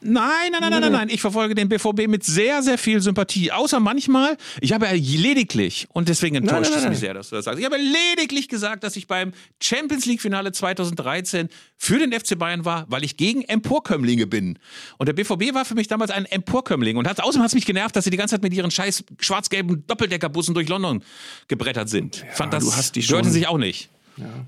[0.00, 1.08] Nein, nein, nein, nein, nein, nein.
[1.10, 3.50] Ich verfolge den BVB mit sehr, sehr viel Sympathie.
[3.52, 7.00] Außer manchmal, ich habe ja lediglich, und deswegen enttäuscht nein, es nein, mich nein.
[7.00, 7.58] sehr, dass du das sagst.
[7.58, 9.32] Ich habe lediglich gesagt, dass ich beim
[9.62, 14.58] Champions League-Finale 2013 für den FC Bayern war, weil ich gegen Emporkömmlinge bin.
[14.98, 16.96] Und der BVB war für mich damals ein Emporkömmling.
[16.96, 19.04] Und hat, außerdem hat es mich genervt, dass sie die ganze Zeit mit ihren scheiß
[19.20, 21.02] schwarz-gelben Doppeldeckerbussen durch London
[21.48, 22.24] gebrettert sind.
[22.32, 23.90] Fand das du hast die schon- sich auch nicht.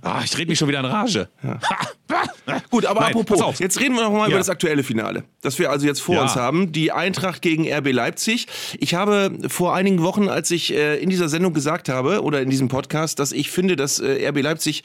[0.02, 1.28] Ah, ich rede mich schon wieder in Rage.
[2.70, 4.28] Gut, aber Nein, apropos, jetzt reden wir noch mal Ja.
[4.28, 6.22] über das aktuelle Finale, das wir also jetzt vor Ja.
[6.22, 6.72] uns haben.
[6.72, 8.46] Die Eintracht gegen RB Leipzig.
[8.78, 12.50] Ich habe vor einigen Wochen, als ich äh, in dieser Sendung gesagt habe, oder in
[12.50, 14.82] diesem Podcast, dass ich finde, dass äh, RB Leipzig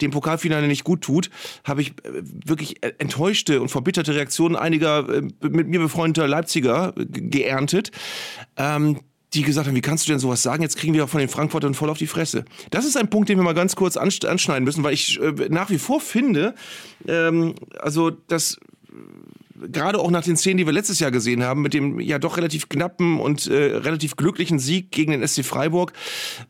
[0.00, 1.30] dem Pokalfinale nicht gut tut,
[1.64, 7.04] habe ich äh, wirklich enttäuschte und verbitterte Reaktionen einiger äh, mit mir befreundeter Leipziger äh,
[7.06, 7.90] ge- geerntet.
[8.56, 9.00] Ähm,
[9.34, 10.62] die gesagt haben, wie kannst du denn sowas sagen?
[10.62, 12.44] Jetzt kriegen wir von den Frankfurtern voll auf die Fresse.
[12.70, 15.32] Das ist ein Punkt, den wir mal ganz kurz ansch- anschneiden müssen, weil ich äh,
[15.48, 16.54] nach wie vor finde,
[17.06, 18.58] ähm, also dass
[19.70, 22.36] gerade auch nach den Szenen, die wir letztes Jahr gesehen haben, mit dem ja doch
[22.36, 25.92] relativ knappen und äh, relativ glücklichen Sieg gegen den SC Freiburg,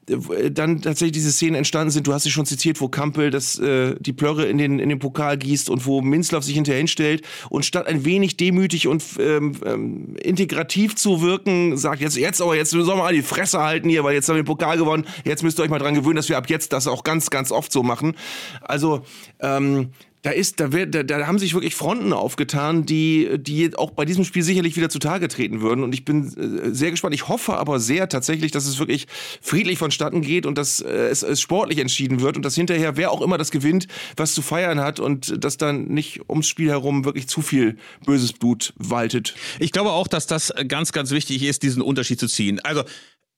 [0.09, 2.07] äh, dann tatsächlich diese Szenen entstanden sind.
[2.07, 4.99] Du hast sie schon zitiert, wo Kampel das, äh, die Plörre in den, in den
[4.99, 9.55] Pokal gießt und wo Minzlaff sich hinterher hinstellt und statt ein wenig demütig und ähm,
[9.65, 13.89] ähm, integrativ zu wirken, sagt jetzt, jetzt aber, jetzt sollen wir mal die Fresse halten
[13.89, 16.17] hier, weil jetzt haben wir den Pokal gewonnen, jetzt müsst ihr euch mal dran gewöhnen,
[16.17, 18.17] dass wir ab jetzt das auch ganz, ganz oft so machen.
[18.63, 19.03] Also,
[19.41, 19.91] ähm,
[20.25, 24.07] da ist, da, wird, da, da haben sich wirklich Fronten aufgetan, die, die auch bei
[24.07, 25.85] diesem Spiel sicherlich wieder zutage treten würden.
[25.85, 27.15] Und ich bin äh, sehr gespannt.
[27.15, 29.07] Ich hoffe aber sehr tatsächlich, dass es wirklich
[29.43, 33.11] friedlich vonstatten geht und dass äh, es, es sportlich entschieden wird und dass hinterher wer
[33.11, 37.05] auch immer das gewinnt, was zu feiern hat und dass dann nicht ums Spiel herum
[37.05, 39.35] wirklich zu viel böses Blut waltet.
[39.59, 42.61] Ich glaube auch, dass das ganz, ganz wichtig ist, diesen Unterschied zu ziehen.
[42.61, 42.85] Also,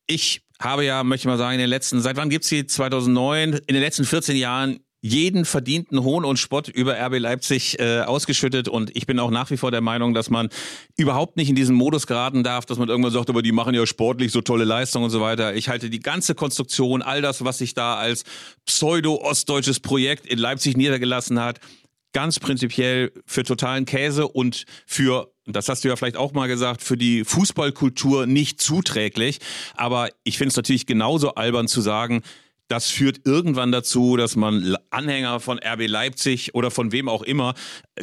[0.07, 2.64] ich habe ja, möchte ich mal sagen, in den letzten, seit wann gibt's die?
[2.64, 8.01] 2009, in den letzten 14 Jahren jeden verdienten Hohn und Spott über RB Leipzig äh,
[8.01, 10.49] ausgeschüttet und ich bin auch nach wie vor der Meinung, dass man
[10.97, 13.87] überhaupt nicht in diesen Modus geraten darf, dass man irgendwann sagt, aber die machen ja
[13.87, 15.55] sportlich so tolle Leistungen und so weiter.
[15.55, 18.25] Ich halte die ganze Konstruktion, all das, was sich da als
[18.67, 21.61] pseudo-ostdeutsches Projekt in Leipzig niedergelassen hat,
[22.13, 26.83] ganz prinzipiell für totalen Käse und für, das hast du ja vielleicht auch mal gesagt,
[26.83, 29.39] für die Fußballkultur nicht zuträglich.
[29.75, 32.23] Aber ich finde es natürlich genauso albern zu sagen,
[32.69, 37.55] das führt irgendwann dazu, dass man Anhänger von RB Leipzig oder von wem auch immer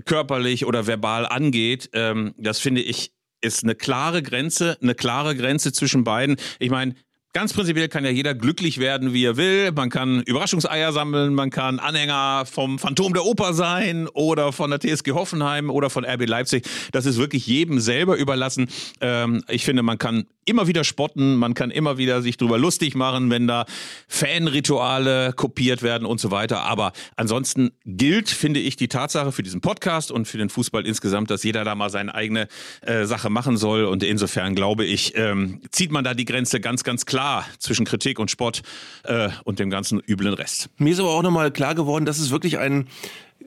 [0.05, 1.89] körperlich oder verbal angeht.
[1.93, 3.11] Ähm, das finde ich
[3.43, 6.37] ist eine klare Grenze, eine klare Grenze zwischen beiden.
[6.59, 6.95] Ich meine,
[7.35, 9.71] Ganz prinzipiell kann ja jeder glücklich werden, wie er will.
[9.71, 14.79] Man kann Überraschungseier sammeln, man kann Anhänger vom Phantom der Oper sein oder von der
[14.79, 16.63] TSG Hoffenheim oder von RB Leipzig.
[16.91, 18.67] Das ist wirklich jedem selber überlassen.
[19.01, 22.93] Ähm, ich finde, man kann immer wieder spotten, man kann immer wieder sich drüber lustig
[22.93, 23.65] machen, wenn da
[24.07, 26.61] Fanrituale kopiert werden und so weiter.
[26.61, 31.31] Aber ansonsten gilt, finde ich, die Tatsache für diesen Podcast und für den Fußball insgesamt,
[31.31, 32.47] dass jeder da mal seine eigene
[32.81, 33.85] äh, Sache machen soll.
[33.85, 37.85] Und insofern glaube ich, ähm, zieht man da die Grenze ganz, ganz klar klar zwischen
[37.85, 38.63] Kritik und Spott
[39.03, 40.69] äh, und dem ganzen üblen Rest.
[40.77, 42.89] Mir ist aber auch nochmal klar geworden, dass es wirklich ein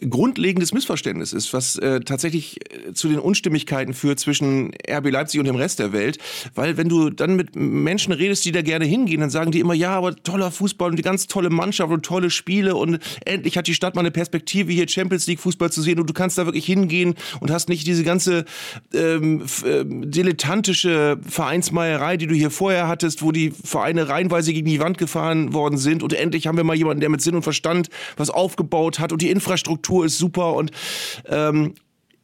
[0.00, 5.46] grundlegendes Missverständnis ist, was äh, tatsächlich äh, zu den Unstimmigkeiten führt zwischen RB Leipzig und
[5.46, 6.18] dem Rest der Welt.
[6.54, 9.74] Weil wenn du dann mit Menschen redest, die da gerne hingehen, dann sagen die immer,
[9.74, 13.66] ja, aber toller Fußball und die ganz tolle Mannschaft und tolle Spiele und endlich hat
[13.66, 16.46] die Stadt mal eine Perspektive, hier Champions League Fußball zu sehen und du kannst da
[16.46, 18.44] wirklich hingehen und hast nicht diese ganze
[18.92, 24.80] ähm, äh, dilettantische Vereinsmeierei, die du hier vorher hattest, wo die Vereine reihenweise gegen die
[24.80, 27.88] Wand gefahren worden sind und endlich haben wir mal jemanden, der mit Sinn und Verstand
[28.16, 30.70] was aufgebaut hat und die Infrastruktur Struktur ist super und
[31.26, 31.74] ähm,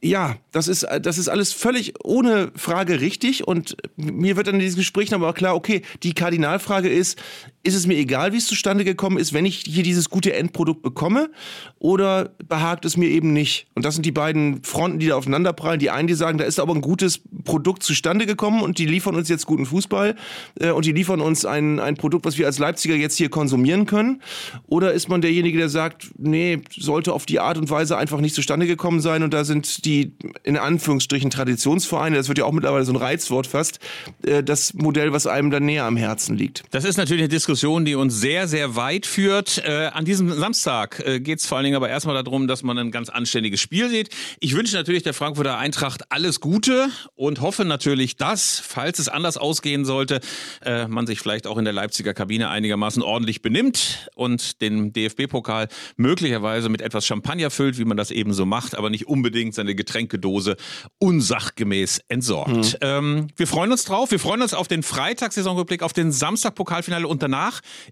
[0.04, 3.46] ja, das ist, das ist alles völlig ohne Frage richtig.
[3.46, 7.22] Und mir wird dann in diesen Gesprächen aber klar, okay, die Kardinalfrage ist,
[7.64, 10.82] ist es mir egal, wie es zustande gekommen ist, wenn ich hier dieses gute Endprodukt
[10.82, 11.30] bekomme?
[11.78, 13.66] Oder behagt es mir eben nicht?
[13.74, 15.78] Und das sind die beiden Fronten, die da aufeinanderprallen.
[15.78, 19.14] Die einen, die sagen, da ist aber ein gutes Produkt zustande gekommen und die liefern
[19.14, 20.16] uns jetzt guten Fußball
[20.58, 23.86] äh, und die liefern uns ein, ein Produkt, was wir als Leipziger jetzt hier konsumieren
[23.86, 24.22] können.
[24.66, 28.34] Oder ist man derjenige, der sagt, nee, sollte auf die Art und Weise einfach nicht
[28.34, 32.84] zustande gekommen sein und da sind die in Anführungsstrichen Traditionsvereine, das wird ja auch mittlerweile
[32.84, 33.78] so ein Reizwort fast,
[34.26, 36.64] äh, das Modell, was einem dann näher am Herzen liegt.
[36.72, 37.51] Das ist natürlich eine Diskussion,
[37.84, 39.62] die uns sehr, sehr weit führt.
[39.64, 42.78] Äh, an diesem Samstag äh, geht es vor allen Dingen aber erstmal darum, dass man
[42.78, 44.08] ein ganz anständiges Spiel sieht.
[44.40, 49.36] Ich wünsche natürlich der Frankfurter Eintracht alles Gute und hoffe natürlich, dass, falls es anders
[49.36, 50.20] ausgehen sollte,
[50.64, 55.68] äh, man sich vielleicht auch in der Leipziger Kabine einigermaßen ordentlich benimmt und den DFB-Pokal
[55.96, 59.74] möglicherweise mit etwas Champagner füllt, wie man das eben so macht, aber nicht unbedingt seine
[59.74, 60.56] Getränkedose
[60.98, 62.50] unsachgemäß entsorgt.
[62.50, 62.78] Mhm.
[62.80, 64.10] Ähm, wir freuen uns drauf.
[64.10, 67.41] Wir freuen uns auf den Freitag-Saisonrückblick, auf den Samstag-Pokalfinale und danach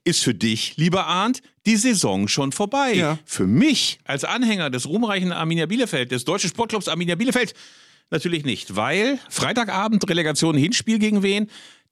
[0.04, 2.94] ist für dich, lieber Arndt, die Saison schon vorbei.
[2.94, 3.18] Ja.
[3.24, 7.54] Für mich als Anhänger des ruhmreichen Arminia Bielefeld, des deutschen Sportclubs Arminia Bielefeld,
[8.10, 11.50] natürlich nicht, weil Freitagabend Relegation Hinspiel gegen wen,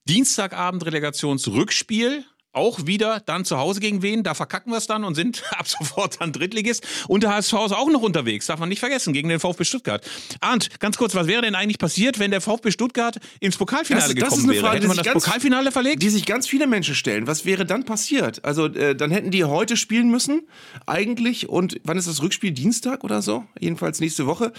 [0.09, 2.25] Dienstagabend Relegationsrückspiel
[2.59, 4.23] auch wieder dann zu Hause gegen wen?
[4.23, 6.87] Da verkacken wir es dann und sind ab sofort dann Drittligist.
[7.09, 10.05] Und der HSV ist auch noch unterwegs, darf man nicht vergessen, gegen den VfB Stuttgart.
[10.41, 14.15] Arndt, ganz kurz, was wäre denn eigentlich passiert, wenn der VfB Stuttgart ins Pokalfinale das,
[14.15, 14.65] gekommen das ist eine wäre?
[14.65, 16.03] Frage, Hätte man das ganz, Pokalfinale verlegt?
[16.03, 17.27] Die sich ganz viele Menschen stellen.
[17.27, 18.45] Was wäre dann passiert?
[18.45, 20.43] Also äh, dann hätten die heute spielen müssen,
[20.87, 21.49] eigentlich.
[21.49, 22.53] Und wann ist das Rückspiel?
[22.53, 23.45] Dienstag oder so?
[23.59, 24.53] Jedenfalls nächste Woche.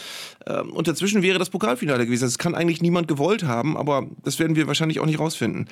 [0.48, 2.26] Ähm, und dazwischen wäre das Pokalfinale gewesen.
[2.26, 5.68] Das kann eigentlich niemand gewollt haben, aber das werden wir wahrscheinlich auch nicht rausfinden.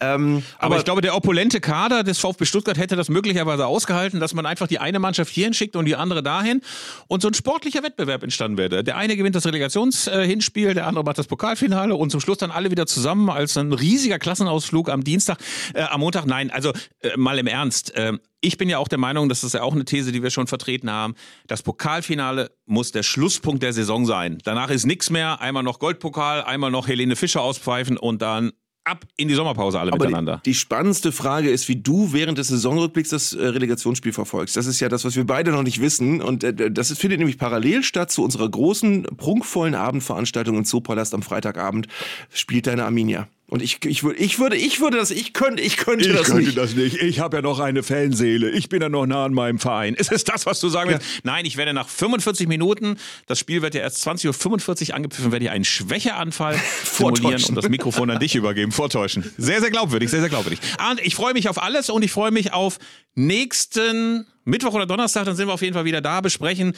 [0.00, 4.20] Ähm, aber, aber ich glaube, der opulente Kader des VfB Stuttgart hätte das möglicherweise ausgehalten,
[4.20, 6.62] dass man einfach die eine Mannschaft hierhin schickt und die andere dahin
[7.08, 8.82] und so ein sportlicher Wettbewerb entstanden wäre.
[8.82, 12.70] Der eine gewinnt das Relegationshinspiel, der andere macht das Pokalfinale und zum Schluss dann alle
[12.70, 15.40] wieder zusammen als ein riesiger Klassenausflug am Dienstag,
[15.74, 16.24] äh, am Montag.
[16.24, 17.94] Nein, also äh, mal im Ernst.
[17.94, 20.30] Äh, ich bin ja auch der Meinung, das ist ja auch eine These, die wir
[20.30, 21.16] schon vertreten haben.
[21.48, 24.38] Das Pokalfinale muss der Schlusspunkt der Saison sein.
[24.42, 25.42] Danach ist nichts mehr.
[25.42, 28.52] Einmal noch Goldpokal, einmal noch Helene Fischer auspfeifen und dann
[28.88, 30.40] ab in die Sommerpause alle Aber miteinander.
[30.44, 34.56] Die, die, spannendste Frage ist, wie du während des Saisonrückblicks das äh, Relegationsspiel verfolgst.
[34.56, 36.20] Das ist ja das, was wir beide noch nicht wissen.
[36.20, 41.22] Und äh, das findet nämlich parallel statt zu unserer großen, prunkvollen Abendveranstaltung im Zoopalast am
[41.22, 41.88] Freitagabend.
[42.30, 43.28] Spielt deine Arminia.
[43.50, 46.26] Und ich, ich, würde, ich würde, ich würde das, ich könnte, ich könnte ich das
[46.26, 46.58] könnte nicht.
[46.58, 47.00] das nicht.
[47.00, 48.50] Ich habe ja noch eine Fanseele.
[48.50, 49.94] Ich bin ja noch nah an meinem Verein.
[49.94, 51.02] Ist es das, was du sagen willst?
[51.02, 51.20] Ja.
[51.24, 55.46] Nein, ich werde nach 45 Minuten, das Spiel wird ja erst 20.45 Uhr angepfiffen, werde
[55.46, 59.32] ich einen Schwächeanfall simulieren und das Mikrofon an dich übergeben, vortäuschen.
[59.38, 60.60] Sehr, sehr glaubwürdig, sehr, sehr glaubwürdig.
[60.90, 62.78] Und ich freue mich auf alles und ich freue mich auf
[63.14, 66.74] nächsten Mittwoch oder Donnerstag, dann sind wir auf jeden Fall wieder da, besprechen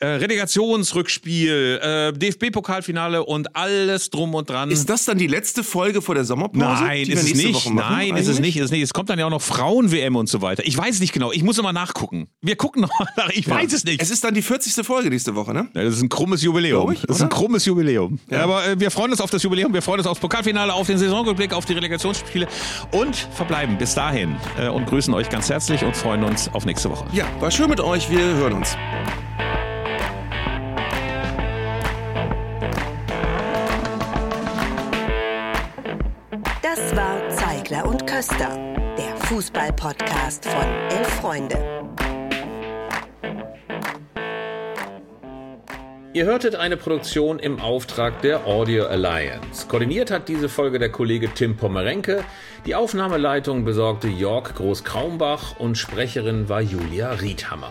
[0.00, 4.70] äh, Relegationsrückspiel, äh, DFB-Pokalfinale und alles drum und dran.
[4.70, 6.58] Ist das dann die letzte Folge vor der Sommerpause?
[6.58, 7.52] Nein, ist es nicht.
[7.52, 8.82] Machen, Nein, ist es nicht, ist es nicht.
[8.82, 10.62] Es kommt dann ja auch noch Frauen-WM und so weiter.
[10.66, 11.32] Ich weiß nicht genau.
[11.32, 12.28] Ich muss immer nachgucken.
[12.40, 13.28] Wir gucken noch mal nach.
[13.30, 14.00] Ich weiß es nicht.
[14.00, 14.86] Es ist dann die 40.
[14.86, 15.68] Folge nächste Woche, ne?
[15.74, 16.92] Ja, das ist ein krummes Jubiläum.
[16.92, 18.18] Ich, das ist ein krummes Jubiläum.
[18.30, 18.44] Ja.
[18.44, 20.96] Aber äh, wir freuen uns auf das Jubiläum, wir freuen uns aufs Pokalfinale, auf den
[20.96, 22.48] Saisonrückblick, auf die Relegationsspiele
[22.92, 26.90] und verbleiben bis dahin äh, und grüßen euch ganz herzlich und freuen uns auf nächste
[26.90, 27.04] Woche.
[27.12, 28.10] Ja, war schön mit euch.
[28.10, 28.76] Wir hören uns.
[36.62, 41.56] Das war Zeigler und Köster, der Fußball-Podcast von Elf Freunde.
[46.12, 49.68] Ihr hörtet eine Produktion im Auftrag der Audio Alliance.
[49.68, 52.24] Koordiniert hat diese Folge der Kollege Tim Pommerenke.
[52.66, 57.70] Die Aufnahmeleitung besorgte Jörg Groß-Kraumbach und Sprecherin war Julia Riedhammer.